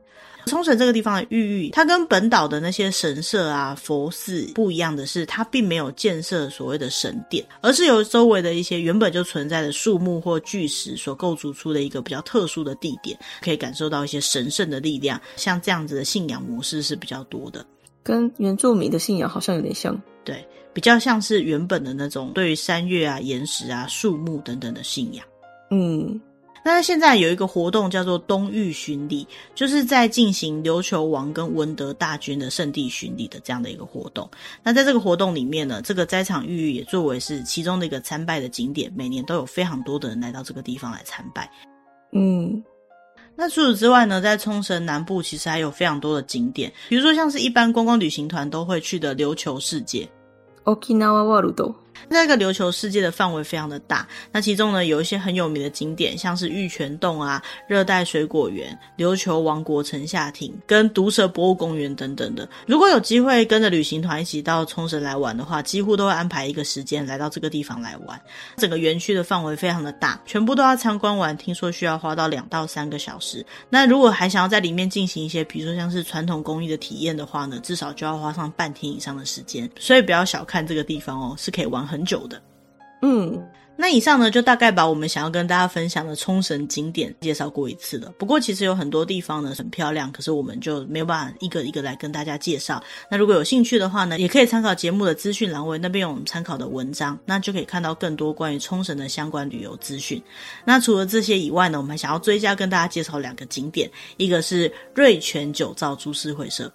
[0.46, 15.20] 冲绳这个地方的御浴，它跟本岛的那些神社啊、佛寺不一样的是，它并没有建设所谓的神殿，而是由周围的一些原本就存在的树木或巨石所构筑出的一个比较特殊的地点，可以感受到一些神圣的力量。
[15.36, 17.66] 像这样子的信仰模式是比较多的。
[18.04, 25.26] 跟原住民的信仰好像有点像，对，比较像是原本的那种对于山岳啊、岩石啊、树木等等的信仰。
[25.72, 26.20] 嗯，
[26.66, 34.30] 那现在有一个活动叫做东域巡礼，就是在进行琉球王跟文德大军的圣地巡礼的这样的一个活动。
[34.62, 41.50] 那在这个活动里面呢，这个斋场御浴也作为是其中的一个参拜的景点，每年都有非常多的人来到这个地方来参拜。
[42.12, 42.64] 嗯。
[43.36, 50.08] 那除此之外呢，在冲绳南部其实还有非常多的景点，比如说像是一般观光旅行团都会去的琉球世界。
[50.66, 51.83] Okinawa World。
[52.10, 62.48] 那个琉球世界的范围非常的大，那其中呢有一些很有名的景点，像是玉泉洞啊、热带水果园、琉球王国城下町跟毒蛇博物公园等等的。
[62.66, 68.20] 如果有机会跟着旅行团一起到冲绳来玩的话，几乎都会安排一个时间来到这个地方来玩。
[68.58, 73.46] 整个园区的范围非常的大，全部都要参观完，听说需要花到两到三个小时。
[73.70, 79.70] 那如果还想要在里面进行一些，比如说像是传统工艺的体验的话呢，至少就要花上半天以上的时间。
[79.80, 82.42] 所以不要小看这个地方哦，是可以玩很久的。
[83.06, 88.10] 嗯，那以上呢，就大概把我们想要跟大家分享的冲绳景点介绍过一次了。
[88.18, 92.82] 不过其实有很多地方呢很漂亮，可是我们就没有办法一个一个来跟大家介绍。
[93.12, 100.24] 那如果有兴趣的话呢，也可以参考节目的资讯栏位，那边有我们参考的文章，那就可以看到更多关于冲绳的相关旅游资讯。
[100.64, 106.72] 那除了这些以外呢，我们还想要追加跟大家介绍两个景点，一个是瑞泉酒造株式会社。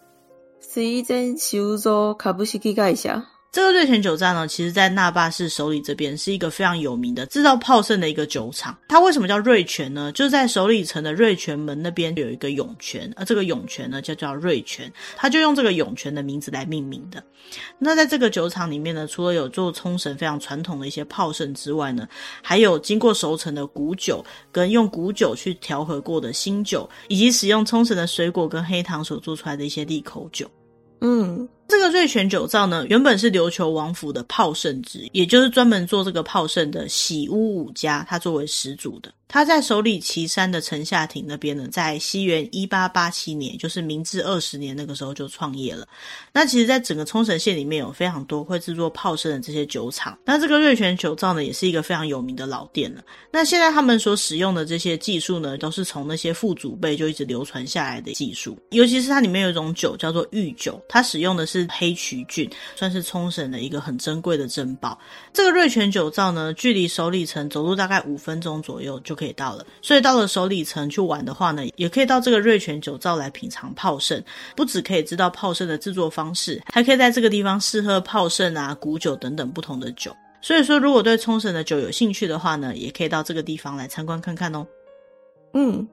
[0.60, 3.37] 水前修造株式会社。
[3.58, 8.78] 这个瑞泉酒站呢，其实在那霸市首里这边是一个非常有名的制造泡盛的一个酒厂。
[8.86, 10.12] 它为什么叫瑞泉呢？
[10.12, 17.20] 就在首里城的瑞泉门那边有一个涌泉，而这个涌泉呢就叫瑞泉，它就用这个涌泉的名字来命名的。
[17.80, 22.06] 那在这个酒厂里面呢，除了有做冲绳非常传统的一些泡盛之外呢，
[22.40, 30.48] 还有经过熟成的古酒，跟用古酒去调和过的新酒，以及使用冲绳的水果跟黑糖所做出来的一些利口酒。
[31.00, 31.48] 嗯。
[31.68, 39.12] 这个瑞泉酒造呢，原本是琉球王府的炮盛之，也就是专门做这个炮盛的喜屋武家，他作为始祖的。
[39.30, 45.86] 他在首里岐山的城下町那边呢，在西元一八八七年，就是明治二十年那个时候就创业了。
[46.32, 50.18] 那其实，在整个冲绳县里面有非常多会制作炮盛的这些酒厂。
[50.24, 53.02] 那这个瑞泉酒造呢，也是一个非常有名的老店了。
[53.30, 58.58] 那现在他们所使用的这些技术呢，都是从那些父祖辈就一直流传下来的技术。
[58.70, 64.98] 尤其是它里面有一种酒叫做御酒，它使用的是黑曲菌，算是冲绳的一个很珍贵的珍宝。
[65.32, 69.64] 这个瑞泉酒造呢，距离首里城走路大概五分钟左右就可以到了。
[69.80, 74.22] 所以到了首里城去玩的话呢，也可以到这个瑞泉酒造来品尝泡盛，
[74.54, 80.14] 不只可以知道泡盛的制作方式，还可以在这个地方试喝泡盛啊、古酒等等不同的酒。
[80.40, 84.66] 所以说，如果对冲绳的酒有兴趣的话呢，也可以到这个地方来参观看看哦。
[85.54, 85.86] 嗯。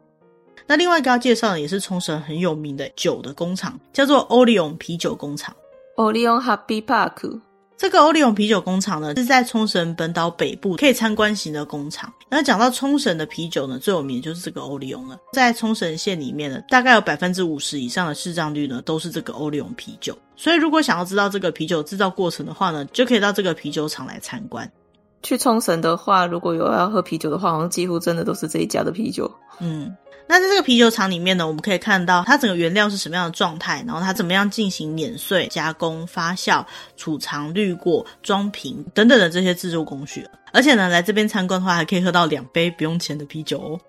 [0.68, 5.56] 那另外一个要介绍的也是冲绳很有名的酒的工厂，叫做欧利永啤酒工厂。
[5.96, 7.40] 欧利永 Happy Park，
[7.78, 12.12] 这个欧利永啤酒工厂呢，是在冲绳本岛北部可以参观型的工厂。
[12.30, 15.18] 那讲到冲绳的啤酒呢，最有名的就是这个欧利永了。
[15.32, 20.18] 在冲绳县里面呢，大概有百分之五十以上的市占率呢，都是这个欧利永啤酒。
[20.36, 24.70] 所以如果想要知道这个啤酒制造过程的话呢，就可以到这个啤酒厂来参观。
[25.24, 29.30] 去冲绳的话，如果有要喝啤酒的话，好像几乎真的都是这一家的啤酒。
[29.60, 29.96] 嗯。
[30.28, 36.66] 那在这个啤酒厂里面呢，我们可以看到它整个原料是什么样的状态，然后它怎么样进行碾碎、加工、发酵、
[36.98, 40.28] 储藏、滤过、装瓶等等的这些制作工序。
[40.52, 43.80] 而且呢，来这边参观的话，还可以喝到两杯不用钱的啤酒哦。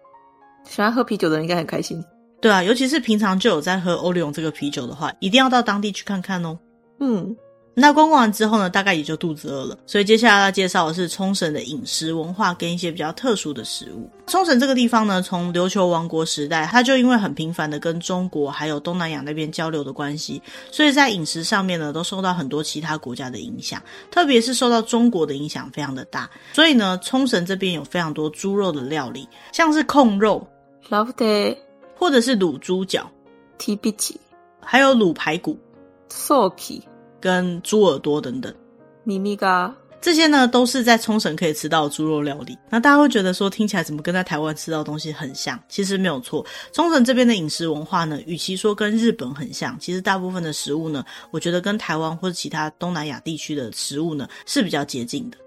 [0.68, 2.04] 喜欢喝啤酒的人应该很开心。
[2.40, 6.58] 对啊，尤其是平常就有在喝欧利永这个啤酒的话，一定要到当地去看看哦。
[7.00, 7.34] 嗯。
[7.78, 14.08] 那逛逛完之后呢，大概也就肚子饿了，所以接下来要介绍的是冲绳的饮食文化跟一些比较特殊的食物。
[14.26, 26.30] 冲绳这个地方呢，从琉球王国时代，它就因为很频繁的跟中国还有东南亚那边交流的关系，所以在饮食上面呢，都受到很多其他国家的影响，特别是受到中国的影响非常的大。
[26.54, 30.48] 所以呢，冲绳这边有非常多猪肉的料理，像是控肉、
[30.88, 31.54] Love day，
[31.94, 33.06] 或者是卤猪脚、
[33.58, 34.16] TBT，
[34.62, 35.58] 还有卤排骨、
[36.10, 36.80] Soki。
[37.20, 38.54] 跟猪耳朵等等，
[39.04, 42.56] 米米嘎，这些呢都是在冲绳可以吃到的猪肉料理。
[42.70, 45.58] 那大家会觉得说，听起来怎么跟在台湾吃到的东西很像？
[45.68, 55.38] 其实没有错，冲绳这边的饮食文化呢，与其说跟日本很像，其实大部分的食物呢，我觉得跟台湾或者其他东南亚地区的食物呢是比较接近的。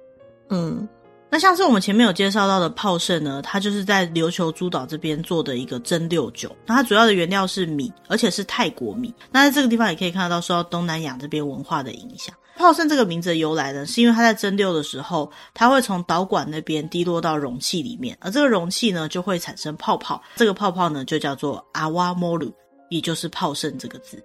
[0.49, 0.87] 嗯。
[1.31, 6.55] 那像是我们前面有介绍到的泡盛呢，它就是在琉球诸岛这边做的一个蒸馏酒。
[6.65, 9.13] 那它主要的原料是米，而且是泰国米。
[9.31, 12.35] 那在这个地方也可以看得到受到东南亚这边文化的影响。
[12.57, 20.21] 泡盛这个名字的由来呢，是因为它在蒸馏的时候，它会从导管那边滴落到容器里面，而这个容器呢就会产生泡泡。
[20.35, 22.51] 这个泡泡呢就叫做阿瓦莫鲁，
[22.89, 24.21] 也就是泡盛这个字。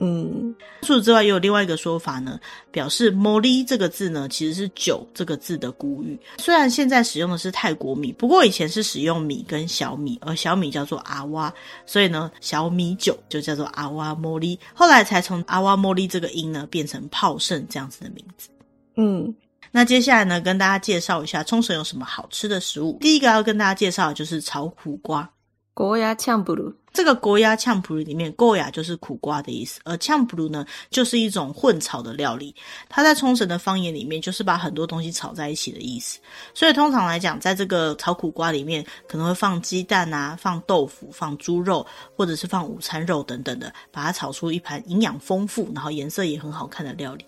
[0.00, 2.38] 嗯，除此之外，也有另外一个说法呢，
[2.72, 6.18] 表示“摩利”这个字呢，其实是“酒”这个字的古语。
[6.38, 11.52] 虽然现在使用的是泰国米，不过以前是使用米跟小米，而小米叫做阿瓦，
[11.86, 14.58] 所以呢，小米酒就叫做阿瓦摩利。
[14.74, 18.48] 后来才从阿瓦摩利这个音呢，变成泡盛这样子的名字。
[18.96, 19.32] 嗯，
[19.70, 22.98] 那接下来呢，跟大家介绍一下冲绳有什么好吃的食物。
[23.00, 25.30] 第一个要跟大家介绍的就是炒苦瓜。
[25.72, 32.54] 国牙呛不鲁，这个国牙呛不鲁里面，国牙就是苦瓜的意思，而呛不鲁呢，就是一种混炒的料理。
[32.88, 36.20] 它在冲绳的方言里面，就是把很多东西炒在一起的意思。
[36.54, 41.84] 所以通常来讲，在这个炒苦瓜里面，可能会放鸡蛋啊，放豆腐，放猪肉，
[42.16, 47.26] 或者是放午餐肉等等的，把它炒出一盘营养丰富，然后颜色也很好看的料理。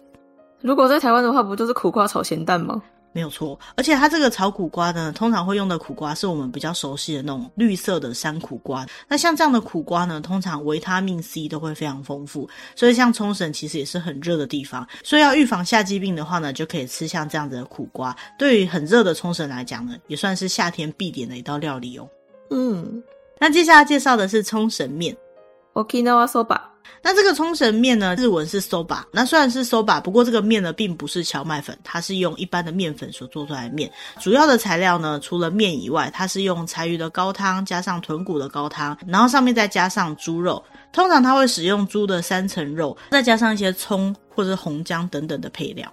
[0.61, 2.81] 如果在台湾的话，不就是苦瓜炒咸蛋吗？
[3.17, 8.85] 没有错，而且它这个炒苦瓜呢，通常会用的苦瓜是我们比较熟悉的那种绿色的山苦瓜。
[9.09, 18.15] 那像这样的苦瓜呢，通常维他命 C 都会非常丰富，所以像冲绳其实也是很热的地方，所以要预防夏季病的话呢，就可以吃像这样子的苦瓜。
[18.39, 22.07] 对于很热的冲绳来讲呢，也算是夏天必点的一道料理哦。
[22.51, 23.03] 嗯，
[23.41, 25.17] 那接下来介绍的是冲绳面
[25.73, 26.61] ，Okinawa Soba。
[27.03, 28.99] 那这个冲绳面呢，日文是 soba。
[29.13, 33.91] 那虽然是 soba，不过这个面呢，并不是荞麦粉，它是用一般的面粉所做出来的面。
[34.21, 40.63] 主要的材料呢，除了面以外，它是用柴鱼的高汤加上豚骨的高汤，然后上面再加上猪肉。
[40.93, 45.91] 通常它会使用猪的三层肉，再加上一些葱或者红姜等等的配料。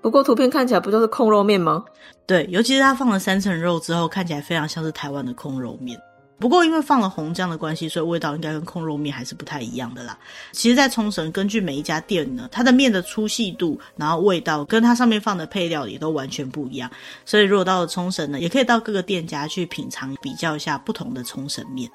[0.00, 1.82] 不过图片看起来不就是控肉面吗？
[2.26, 5.98] 对，尤其是它放了三层肉之后，看起来非常像是台湾的控肉面。
[6.38, 10.18] 不过因为放了红酱的关系，所以味道应该跟控肉面还是不太一样的啦。
[10.52, 16.90] 其实，在冲绳，根据每一家店呢，它的面的粗细度，然后味道跟它上面放的配料也都完全不一样。
[17.24, 21.88] 所以，如果到了冲绳呢，也可以到各个店家去品尝，比较一下不同的冲绳面。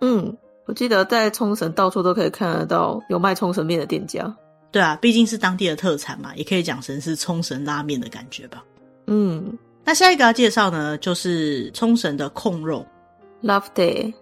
[0.00, 4.34] 嗯，我记得在冲绳到处都可以看得到有卖冲绳面的店家。
[4.70, 8.64] 对啊，毕竟是当地的特产嘛，也可以讲成是冲绳拉面的感觉吧。
[9.06, 12.86] 嗯，那下一个要介绍呢，就是冲绳的控肉
[13.42, 14.14] ，Love Day。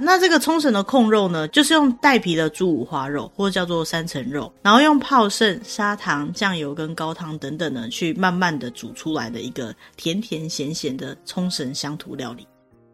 [0.00, 12.46] 那这个冲绳的控肉呢，就是用带皮的猪五花肉，或者叫做三层肉，然后用泡盛、砂糖、酱油跟高汤等等呢，去慢慢的煮出来的一个甜甜咸咸的冲绳乡土料理。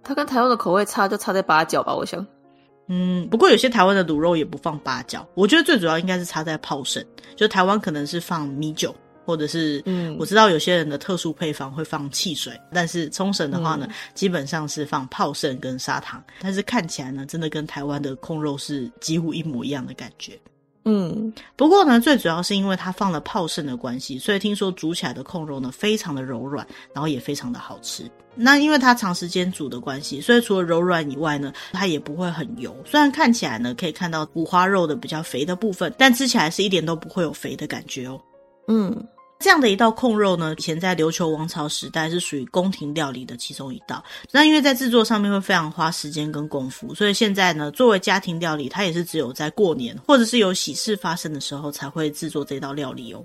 [0.03, 2.27] 它跟台湾的口味差，就差在八角吧，我想。
[2.89, 7.05] 嗯，不过有些台湾的卤肉也不放八角，我觉得最主要应该是差在泡盛，
[7.37, 8.95] 就台湾可能是放米酒，
[9.25, 20.39] 或者是，嗯，我知道有些人的特殊配方会放汽水，但是冲绳的话呢，嗯，基本上是放泡盛跟砂糖，但是看起来呢，真的跟台湾的控肉是几乎一模一样的感觉。
[20.87, 28.05] 嗯，不过呢，最主要是因为它放了泡盛的关系，所以听说煮起来的控肉呢，非常的柔软，然后也非常的好吃。
[28.35, 32.77] 那因为它长时间煮的关系，所以除了柔软以外呢，它也不会很油。
[32.85, 38.21] 虽然看起来呢，可以看到五花肉的比较肥的部分，但吃起来是一点都不会有肥的感觉哦。
[38.69, 38.95] 嗯。
[39.41, 44.03] 这样的一道控肉呢，以前在琉球王朝时代是属于宫廷料理的其中一道。
[44.31, 53.23] 那因为在制作上面会非常花时间跟功夫，所以现在呢，作为家庭料理，它也是只有在过年或者是有喜事发生的时候才会制作这道料理哦。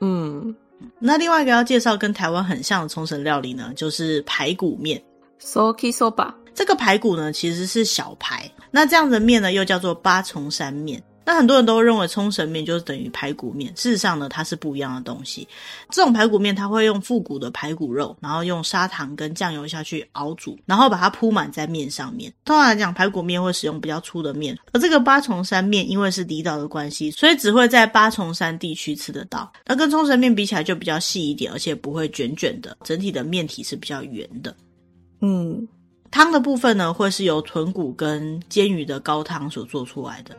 [0.00, 0.54] 嗯，
[0.98, 5.02] 那另外一个要介绍跟台湾很像的冲绳料理呢，就是排骨面。
[5.42, 6.32] Soki Soba。
[6.54, 8.50] 这个排骨呢，其实是小排。
[8.70, 11.02] 那这样的面呢，又叫做八重山面。
[11.30, 15.46] 那很多人都认为冲绳面就是等于排骨面，事实上呢，它是不一样的东西。
[15.88, 22.32] 这种排骨面它会用复古的排骨肉，然后用砂糖跟酱油下去熬煮，然后把它铺满在面上面。
[22.44, 29.52] 通常来讲，排骨面会使用比较粗的面，而这个八重山面因为是离岛的关系，所以只会在八重山地区吃得到。
[29.66, 34.52] 那跟冲绳面比起来就比较细一点，而且不会卷卷的，整体的面体是比较圆的。
[35.20, 35.64] 嗯，
[36.10, 40.36] 汤的部分呢，会是由豚骨跟煎鱼的高汤所做出来的。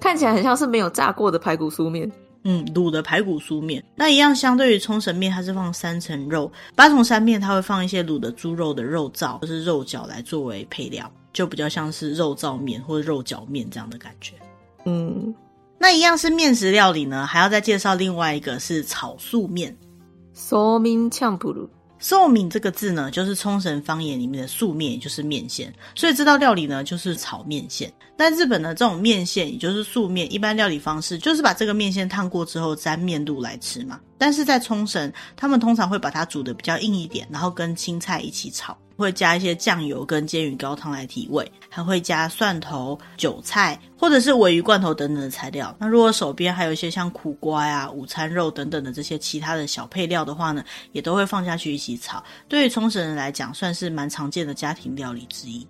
[0.00, 2.10] 看起来很像是没有炸过的排骨酥面，
[2.44, 3.82] 嗯，卤的排骨酥面。
[3.96, 14.34] 那一样，相对于冲绳面，它是放三层肉；八重山面它会放一些卤的猪肉的肉燥就是肉饺来作为配料，就比较像是肉燥面或者肉饺面这样的感觉。
[14.84, 15.34] 嗯，
[15.78, 19.76] 那一样是面食料理呢，还要再介绍另外一个是炒素面。
[20.32, 21.68] 소민呛不鲁。
[21.98, 25.72] 寿面这个字呢，就是冲绳方言里面的素面，也就是面线。
[25.94, 27.92] 所以这道料理呢，就是炒面线。
[28.16, 34.00] 但日本的这种面线，也就是素面，一般料理方式就是把这个面线烫过之后沾面露来吃嘛。
[34.16, 38.76] 但是在冲绳，他们通常会把它煮的比较硬一点，然后跟青菜一起炒。
[38.98, 45.74] 会加一些酱油跟煎鱼高汤来提味，还会加蒜头、韭菜或者是鮪鱼罐头等等的材料。
[45.78, 52.22] 那如果手边还有一些像苦瓜呀、午餐肉等等的这些其他的小配料的话呢，也都会放下去一起炒。
[52.48, 55.66] 对于冲绳人来讲，算是蛮常见的家庭料理之一。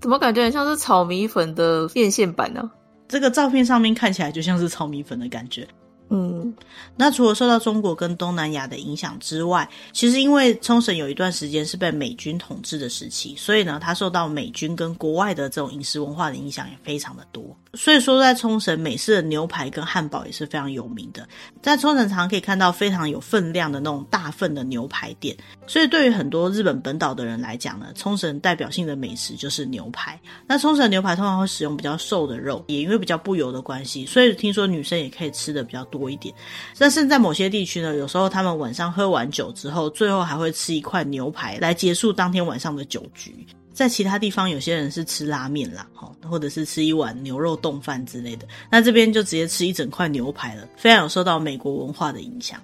[0.00, 2.70] 怎么感觉很像是炒米粉的变线版呢？
[3.06, 5.66] 这个照片上面看起来就像是炒米粉的感觉。
[6.10, 6.52] 嗯，
[6.96, 17.56] 那除了受到中国跟东南亚的影响之外，其实因为冲绳有一段时间是被美军统治的时期，所以呢，它受到美军跟国外的这种饮食文化的影响也非常的多。
[17.74, 21.28] 所以说，在冲绳美式的牛排跟汉堡也是非常有名的。
[21.62, 25.36] 在冲绳常可以看到非常有分量的那种大份的牛排店。
[25.68, 30.20] 所以对于很多日本本岛的人来讲呢，冲绳代表性的美食就是牛排。
[30.48, 36.34] 那冲绳牛排通常会使用比较瘦的肉，也因为比较不油的关系，所以听说女生也可以吃的比较多一点。
[36.76, 43.46] 但是在某些地区呢，有时候他们晚上喝完酒之后，最后还会吃一块牛排来结束当天晚上的酒局。
[43.80, 45.86] 在其他地方，有些人是吃拉面啦，
[46.28, 48.46] 或者是吃一碗牛肉冻饭之类的。
[48.70, 52.60] 那这边就直接吃一整块牛排了，非常有受到美国文化的影响。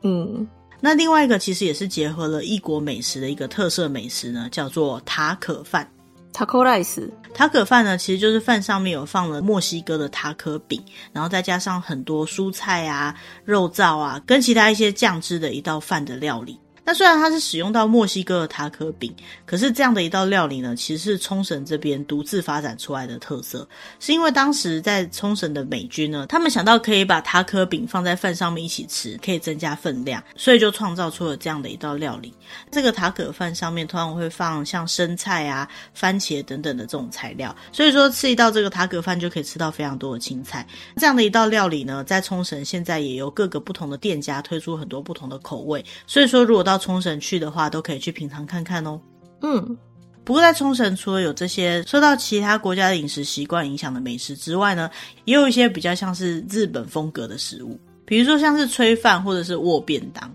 [0.00, 0.48] 嗯，
[0.80, 5.86] 那另外一个其实也是结合了异国美食的一个特色美食呢，叫做塔可饭。
[6.32, 10.82] 塔可 rice，塔可饭呢，其实就是饭上面有放了墨西哥的塔可饼，
[11.12, 16.58] 然后再加上很多蔬菜啊、肉燥啊，跟其他一些酱汁的一道饭的料理。
[16.88, 23.68] 那虽然它是使用到墨西哥的塔可饼，可是这样的一道料理呢，其实是冲绳这边独自发展出来的特色。
[24.00, 32.32] 是因为当时在冲绳的美军呢，他们想到可以把塔可饼放在饭上面一起吃，可以增加分量，所以就创造出了这样的一道料理。
[32.70, 40.66] 这个塔可饭上面通常会放像生菜啊、番茄等等的这种材料，所以说吃一道这个塔可饭就可以吃到非常多的青菜。
[40.96, 49.00] 这样的一道料理呢，在冲绳现在也由各个不同的店家推出很多不同的口味，所以说如果到冲绳去的话，都可以去品尝看看哦。
[49.42, 49.76] 嗯，
[50.24, 54.90] 不过在冲绳，除了有这些受到其他国家的饮食习惯影响的美食之外呢，
[55.24, 60.30] 也有一些比较像是日本风格的食物，比如说像是炊饭或者是握便当。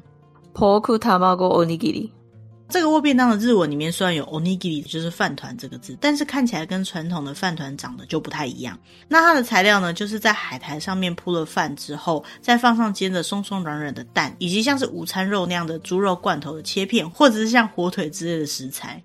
[2.74, 8.76] 这个握便当的日文里面虽然有 onigiri，就是饭团这个字，但是看起来跟传统的饭团长得就不太一样。
[9.08, 19.00] 那它的材料呢，就是在海苔上面铺了饭之后，再放上煎的松松软软的蛋，以及像是午餐肉那样的猪肉罐头的切片，或者是像火腿之类的食材。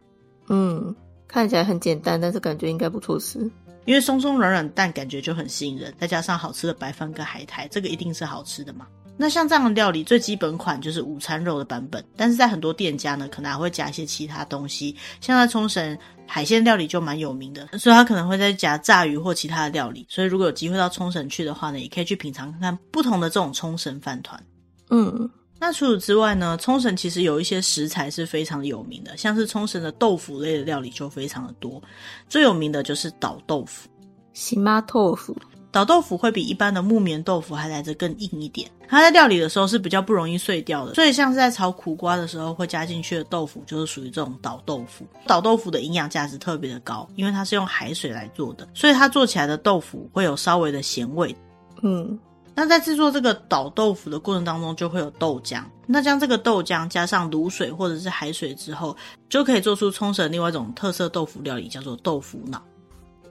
[0.48, 0.96] 嗯，
[1.26, 3.38] 看起来很简单，但是感觉应该不错吃。
[3.84, 8.86] 因为松松软软的蛋感觉就很吸引人，再加上好吃的白饭跟海苔，这个一定是好吃的嘛。
[9.20, 14.94] 那像这样的料理，最基本款就是午餐肉的版本，但是在很多店家呢，可能还会加一些其他东西。
[15.20, 20.06] 像在冲绳海鲜料理就蛮有名的，所以他可能会再加炸鱼或其他的料理。
[20.08, 24.40] 所以如果有机会到冲绳去的话呢，也可以去品尝看看不同的这种冲绳饭团。
[24.90, 31.82] 嗯，那除此之外呢，冲绳其实有一些食材是非常有名的，像是冲绳的豆腐类的料理就非常的多，
[32.28, 33.88] 最有名的就是岛豆腐。
[34.32, 35.36] 喜妈豆腐。
[35.70, 45.06] 岛豆腐会比一般的木棉豆腐还来得更硬一点，它在料理的时候是比较不容易碎掉的，所以像是在炒苦瓜的时候会加进去的豆腐就是属于这种倒豆腐。
[45.26, 51.36] 倒豆腐的营养价值特别的高，因为它是用海水来做的，所以它做起来的豆腐会有稍微的咸味。
[51.82, 52.18] 嗯，
[52.54, 58.96] 那在制作这个倒豆腐的过程当中就会有豆浆，那将这个豆浆加上卤水或者是海水之后，
[59.28, 62.62] 就可以做出冲绳另外一种特色豆腐料理，叫做豆腐脑。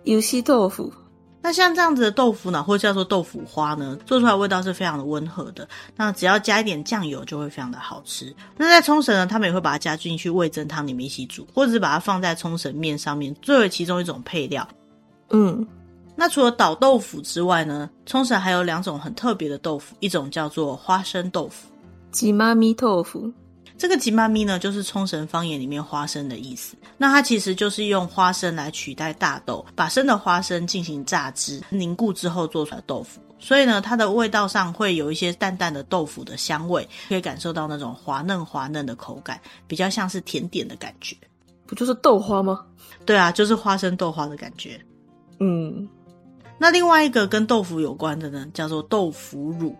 [0.04, 0.94] 有西豆腐。
[1.48, 5.66] 那像这样子的豆腐脑，或者叫做豆腐花呢，做出来味道是非常的温和的。
[5.96, 8.36] 那只要加一点酱油，就会非常的好吃。
[8.58, 14.68] 那在冲绳呢，他们也会把它加进去味增汤里面一起煮，或者是把它放在冲绳面上面，作为其中一种配料。
[15.30, 15.66] 嗯，
[16.18, 21.70] 那除了倒豆腐之外呢，冲绳还有两种很特别的豆腐，一种叫做花生豆腐，
[22.12, 23.32] 吉妈咪豆腐。
[23.78, 26.76] 这个吉妈咪呢，就是冲绳方言里面花生的意思。
[26.98, 33.22] 那它其实就是用花生来取代大豆，把生的花生进行榨汁凝固之后做出来的豆腐。
[33.40, 41.16] 所以呢，它的味道上会有一些淡淡的豆腐的香味，可以感受到那种滑嫩滑嫩的口感，比较像是甜点的感觉。
[41.68, 42.66] 不就是豆花吗？
[43.06, 44.80] 对啊，就是花生豆花的感觉。
[45.40, 45.88] 嗯，
[46.58, 49.76] 那另外一个跟豆腐有关的呢，叫做豆腐乳。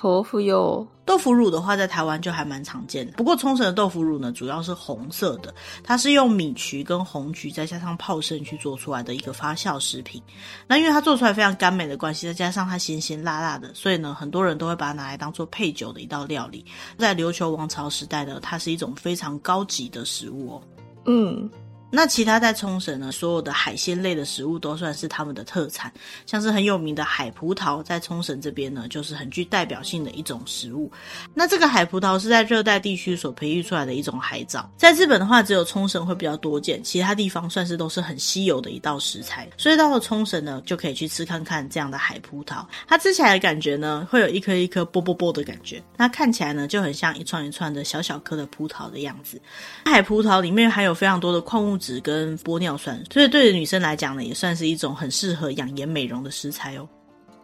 [0.00, 3.12] 豆腐有豆腐乳的话，在台湾就还蛮常见的。
[3.12, 10.22] 不过冲绳的豆腐乳呢，主要是红色的，它是用米曲跟红曲再加上泡盛去做出来的一个发酵食品。
[10.66, 16.64] 那因为它做出来非常甘美的关系，再加上它咸咸辣辣的，所以呢，很多人都会把它拿来当做配酒的一道料理。
[16.98, 20.62] 在琉球王朝时代呢，它是一种非常高级的食物哦。
[21.06, 21.48] 嗯。
[21.90, 25.92] 那其他在冲绳呢，所有的海鲜类的食物都算是他们的特产，
[26.26, 30.90] 像是很有名的海葡萄，在冲绳这边呢，就是很具代表性的一种食物。
[31.32, 39.48] 那这个海葡萄是在热带地区所培育出来的一种海藻，在日本的话，只有冲绳会比较多见，其他地方算是都是很稀有的一道食材。
[39.56, 49.40] 所以到了冲绳呢，就可以去吃看看这样的海葡萄，它吃起来的感觉呢，会有一颗一颗啵啵啵的感觉，那看起来呢，就很像一串一串的小小颗的葡萄的样子。
[49.84, 56.88] 海葡萄里面含有非常多的矿物质跟玻尿酸，所以对于女生来讲呢，也算是一种很适合养颜美容的食材哦。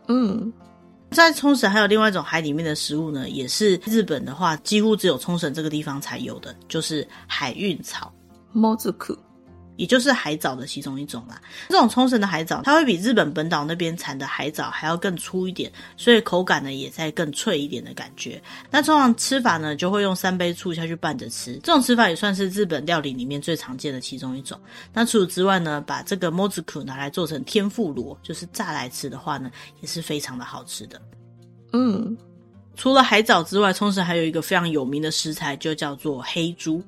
[0.09, 0.53] 嗯，
[1.11, 8.13] 在冲绳还有另外一种海里面的食物呢，也是日本的话几乎只有冲绳这个地方才有的，就是海运草。
[8.53, 9.17] 猫子裤。
[9.77, 11.41] 也就是海藻的其中一种啦。
[11.69, 18.43] 这种冲绳的海藻，它会比日本本岛那边产的海藻还要更粗一点，所以口感呢也在更脆一点的感觉。
[18.71, 21.55] 那通常吃法呢，就会用三杯醋下去拌着吃。
[21.63, 24.59] 这种吃法也算是日本料理里面最常见的其中一种。
[24.93, 29.51] 那除此之外呢，把这个 mozuku 拿来做成天妇罗，就是炸来吃的话呢，
[29.81, 31.01] 也是非常的好吃的。
[31.73, 32.15] 嗯，
[32.77, 36.83] 除了海藻之外，冲绳还有一个非常有名的食材，就叫做黑猪。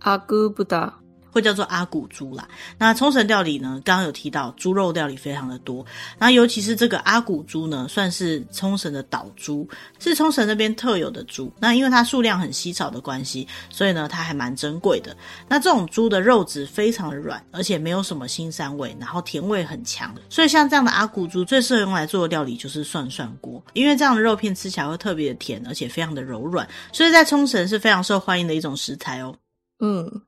[0.00, 0.97] 阿姑不达。
[1.30, 2.48] 会叫做阿古猪啦。
[2.78, 5.84] 那冲绳料理呢，刚刚有提到猪肉料理非常的多，
[6.18, 9.68] 那尤其是这个阿古猪呢，算是冲绳的岛猪，
[9.98, 11.52] 是冲绳那边特有的猪。
[11.58, 15.16] 那因为它数量很稀少的关系，所以呢，它还蛮珍贵的。
[15.48, 20.14] 那这种猪的肉质非常的软，而且没有什么腥膻味，然后甜味很强。
[20.28, 29.34] 所以像这样的阿古猪，最适合用来做的料理就是涮涮锅，因为这样的肉片吃起来会特别的甜，而且非常的柔软，所以在冲绳是非常受欢迎的一种食材哦。
[29.80, 30.22] 嗯。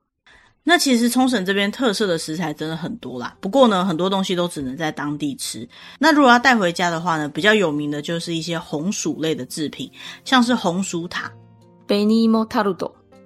[0.62, 5.68] 那其实冲绳这边特色的食材真的很多啦，不过呢，很多东西都只能在当地吃。
[5.98, 9.90] 那如果要带回家的话呢，比较有名的就是一些红薯类的制品，
[10.24, 11.32] 像是红薯塔。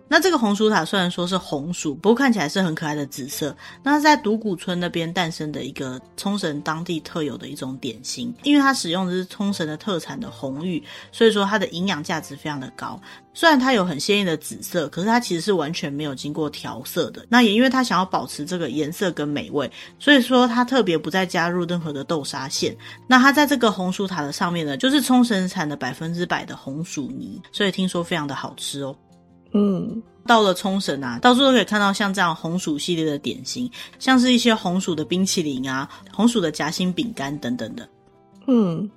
[0.07, 3.57] 那这个红薯塔虽然说是红薯，不过看起来是很可爱的紫色。
[3.83, 13.01] 那在独古村那边诞生的一个冲绳当地特有的一种点心，因为它使用的是冲绳的特产的红玉，所以说它的营养价值非常的高。
[13.37, 17.27] 虽然它有很鲜艳的紫色，可是它其实是完全没有经过调色的。
[17.29, 22.77] 那也因为它想要保持这个颜色跟美味，所以说它特别不再加入任何的豆沙馅。
[23.09, 28.95] 那它在这个红薯塔的上面呢，就是冲绳产的百分之百的红薯泥，所以听说非常的好吃哦。
[29.55, 37.89] 嗯，到了冲绳啊，到处都可以看到像这样红薯系列的点心，像是一些红薯的冰淇淋啊，红薯的夹心饼干等等的。
[38.47, 38.91] 嗯，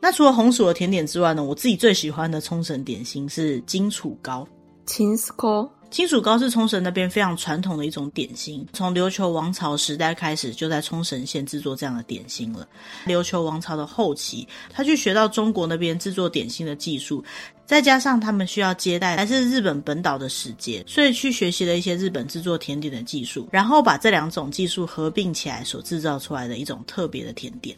[0.00, 4.46] 那除了红薯的甜点之外呢，我自己最喜欢的冲绳点心是金楚糕。
[4.84, 5.68] 金丝糕。
[5.92, 12.66] 金属糕是冲绳那边非常传统的一种点心，从琉球王朝时代开始就在冲绳县制作这样的点心了。
[13.06, 17.22] 琉球王朝的后期，他去学到中国那边制作点心的技术，
[17.66, 27.76] 再加上他们需要接待来自日本本岛的使节，所以去学习了一些日本制作甜点的技术，然后把这两种技术合并起来所制造出来的一种特别的甜点。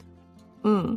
[0.62, 0.96] 嗯。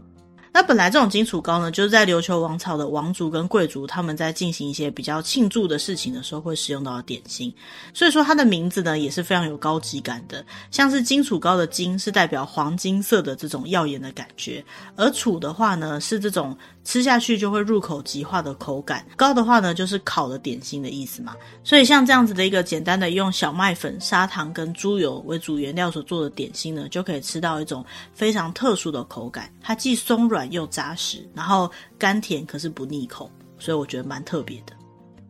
[0.51, 7.53] 那本来这种金杵糕呢，就是在琉球王朝的王族跟贵族他们在进行一些比较庆祝的事情的时候会使用到的点心，
[7.93, 10.43] 所以说它的名字呢也是非常有高级感的。
[10.71, 14.63] 像是金杵糕的金是代表黄金色的这种耀眼的感觉，
[14.95, 21.35] 而楚的话呢是这种吃下去就会入口即化的口感，糕的话呢就是烤的点心的意思嘛。
[21.63, 30.47] 所以像这样子的一个简单的用小麦粉、砂糖跟猪油为主原料所做的点心呢，就可以吃到一种非常特殊的口感，它既松软。
[30.47, 33.29] 又扎实，然后甘甜，可是不腻口，
[33.59, 34.71] 所以我觉得蛮特别的。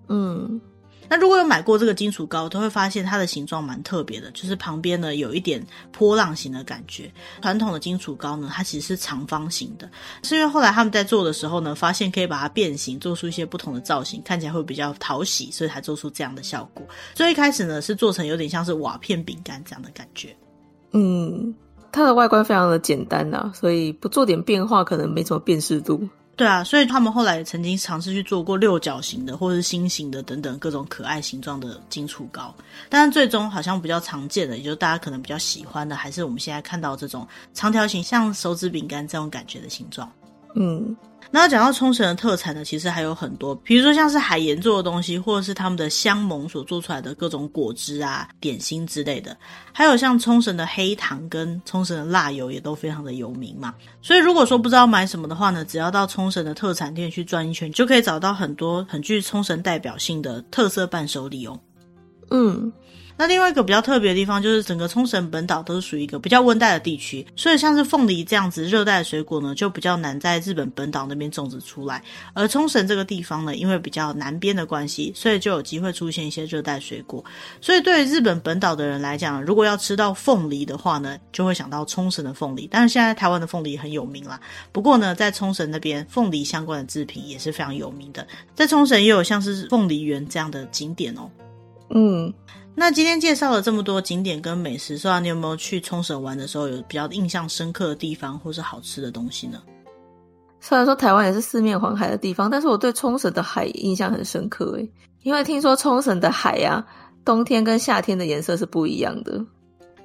[0.09, 0.61] 嗯，
[1.09, 7.11] 那如果有买过这个金属膏，都会发现它的形状蛮特别的，就是旁边呢有一点波浪形的感觉。
[7.41, 9.89] 传统的金属膏呢，它其实是长方形的，
[10.23, 16.85] 是因为后来他们在做的时候呢，发现可以把它变形，做出一些不同的造型，看起来会比较讨喜，所以才做出这样的效果。
[17.15, 20.35] 所以一开始呢，是做成有点像是瓦片饼干这样的感觉。
[20.91, 21.53] 嗯。
[21.89, 26.07] 它的外观非常的简单呐、所以不做点变化，可能没什么辨识度。
[26.38, 32.53] 对啊，所以他们后来曾经尝试去做过六角形的，或者是心形的等等各种可爱形状的金杵糕，
[32.89, 40.07] 但是最终好像比较常见的，也就是大家可能比较喜欢的，还是我们现在看到这种长条形，像手指饼干这种感觉的形状。
[40.55, 40.95] 嗯。
[41.30, 49.36] 那讲到冲绳的特产呢，其实还有很多，比如说像是海盐做的东西，或者是他们的香檬所做出来的各种果汁啊、点心之类的，
[49.73, 53.73] 还有像冲绳的黑糖跟冲绳的辣油也都非常的有名嘛。
[54.01, 61.59] 所以如果说不知道买什么的话呢，只要到冲绳的特产店去转一圈，就可以找到很多很具冲绳代表性的特色伴手礼哦。
[62.32, 62.71] 嗯。
[63.18, 72.03] 那另外一个比较特别的地方，就是整个冲绳本岛都是属于一个比较温带的地区，所以像是凤梨这样子热带水果呢，就比较难在日本本岛那边种植出来。
[72.34, 77.26] 而冲绳这个地方呢，因为比较南边的关系，所以就有机会出现一些热带水果。
[77.59, 82.68] 所以对于日本本岛的人来讲，如果要吃到凤梨的话呢，就会想到冲绳的凤梨。
[82.70, 84.39] 但是现在台湾的凤梨很有名啦，
[84.72, 88.28] 不过呢，在冲绳那边，凤梨相关的制品也是非常有名的。
[88.53, 91.28] 在冲绳也有像是凤梨园这样的景点哦。
[91.89, 92.32] 嗯。
[92.80, 99.59] 那今天介绍了这么多景点跟美食，说你有没有去冲绳玩的时候有比较印象深刻的地方，或是好吃的东西呢？
[100.61, 104.88] 虽然说台湾也是四面环海的地方，但是我对冲绳的海印象很深刻诶，
[105.23, 106.86] 因为听说冲绳的海呀、啊，
[107.25, 109.43] 冬天跟夏天的颜色是不一样的。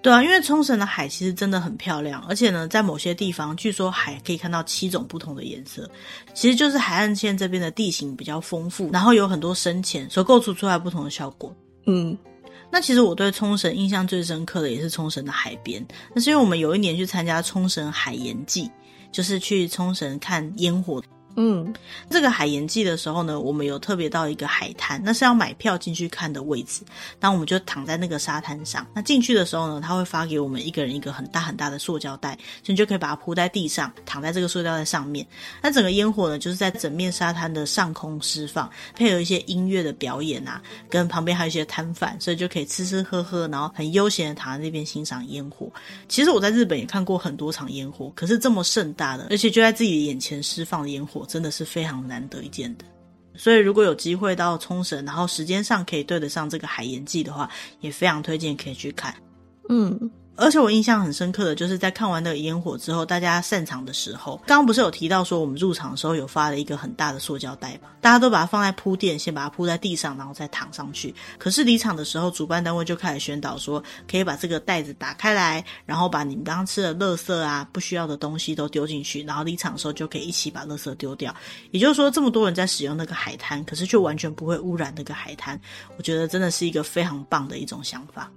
[0.01, 5.87] 对啊，因为冲绳的海其实真的很漂亮，而且呢，在某些地方据说海可以看到七种不同的颜色，
[6.33, 11.55] 其实就是海岸线这边的地形比较丰富，然后有很多深浅，所构筑出来不同的效果。
[11.87, 12.16] 嗯。
[12.73, 18.70] 那其实我对冲绳印象最深刻的也是冲绳的海边，那是因为我们有一年去参加冲绳海盐祭，
[19.12, 21.03] 就是去冲绳看烟火。
[21.37, 21.72] 嗯，
[22.11, 26.83] 这个海盐季的时候呢，我们有特别到一个海滩，那是要买票进去看的位置。
[27.18, 28.87] 那我们就躺在那个沙滩上。
[28.95, 35.26] 那进去的时候呢，他会发给我们一个人一个很大很大的塑胶袋，所以你就可以把它铺在地上，躺在这个塑胶袋上面。
[35.62, 40.61] 那整个烟火呢，就是在整面沙滩的上空释放，配合一些音乐的表演啊，
[40.91, 45.70] 跟旁边还有一些摊贩，所以就可以吃吃喝喝，然后很悠闲的躺在那边欣赏烟火。
[46.09, 51.22] 其实我在日本也看过很多场烟火，可是这么盛大的，而且就在自己眼前释放的烟火。
[51.27, 52.85] 真的是非常难得一见的，
[53.35, 57.51] 所以如果有机会到冲绳，然后时间上可以对得上这个海盐祭的话，
[57.81, 59.14] 也非常推荐可以去看。
[59.68, 60.11] 嗯。
[60.35, 67.91] 而且我印象很深刻的就是在看完那个烟火之后，大家散场的时候，刚刚不是有提到说我们入场的时候有发了一个很大的塑胶袋嘛？
[68.01, 71.14] 大家都把它放在铺垫，先把它铺在地上，然后再躺上去。
[71.39, 81.35] 可是离场的时候，主办单位就开始宣导说，可以把这个袋子打开来，然后把你们刚刚吃的垃圾啊、不需要的东西都丢进去，然后离场的时候就可以一起把垃圾丢掉。
[81.72, 85.61] 也就是说，这么多人在使用那个海滩，可是却完全不会污染那个海滩。
[85.99, 88.33] 我觉得真的是一个非常棒的一种想法。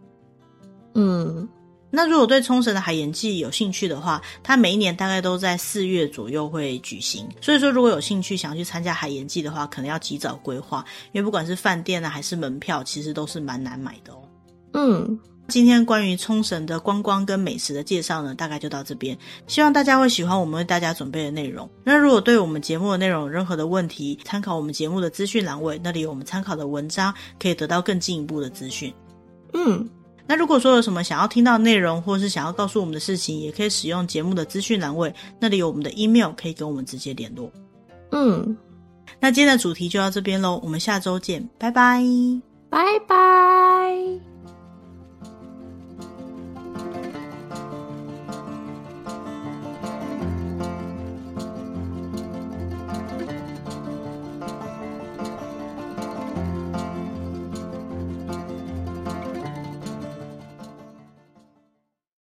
[0.93, 1.47] 嗯。
[1.95, 7.25] 那如果对冲绳的海盐祭有兴趣的话，它每一年大概都在四月左右会举行。
[7.41, 10.83] 所以说，如果有兴趣想要去参加海盐祭的话，可能要及早规划，
[11.13, 14.17] 因为不管是饭店啊还是门票，其实都是蛮难买的哦。
[14.73, 15.17] 嗯，
[15.47, 19.17] 今天关于冲绳的观光跟美食的介绍呢，大概就到这边。
[19.47, 21.69] 希望大家会喜欢我们为大家准备的内容。
[21.83, 28.93] 那如果对我们节目的内容有任何的问题，参考我们节目的资讯栏位，那里有我们参考的文章，可以得到更进一步的资讯。
[29.53, 29.89] 嗯。
[30.27, 37.51] 那如果说有什么想要听到的内容，或是想要告诉我们的事情，也可以使用节目的资讯栏位，那里有我们的 email，可以跟我们直接联络。
[38.11, 38.57] 嗯，
[39.19, 42.03] 那今天的主题就到这边喽，我们下周见，拜拜，
[42.69, 44.34] 拜拜。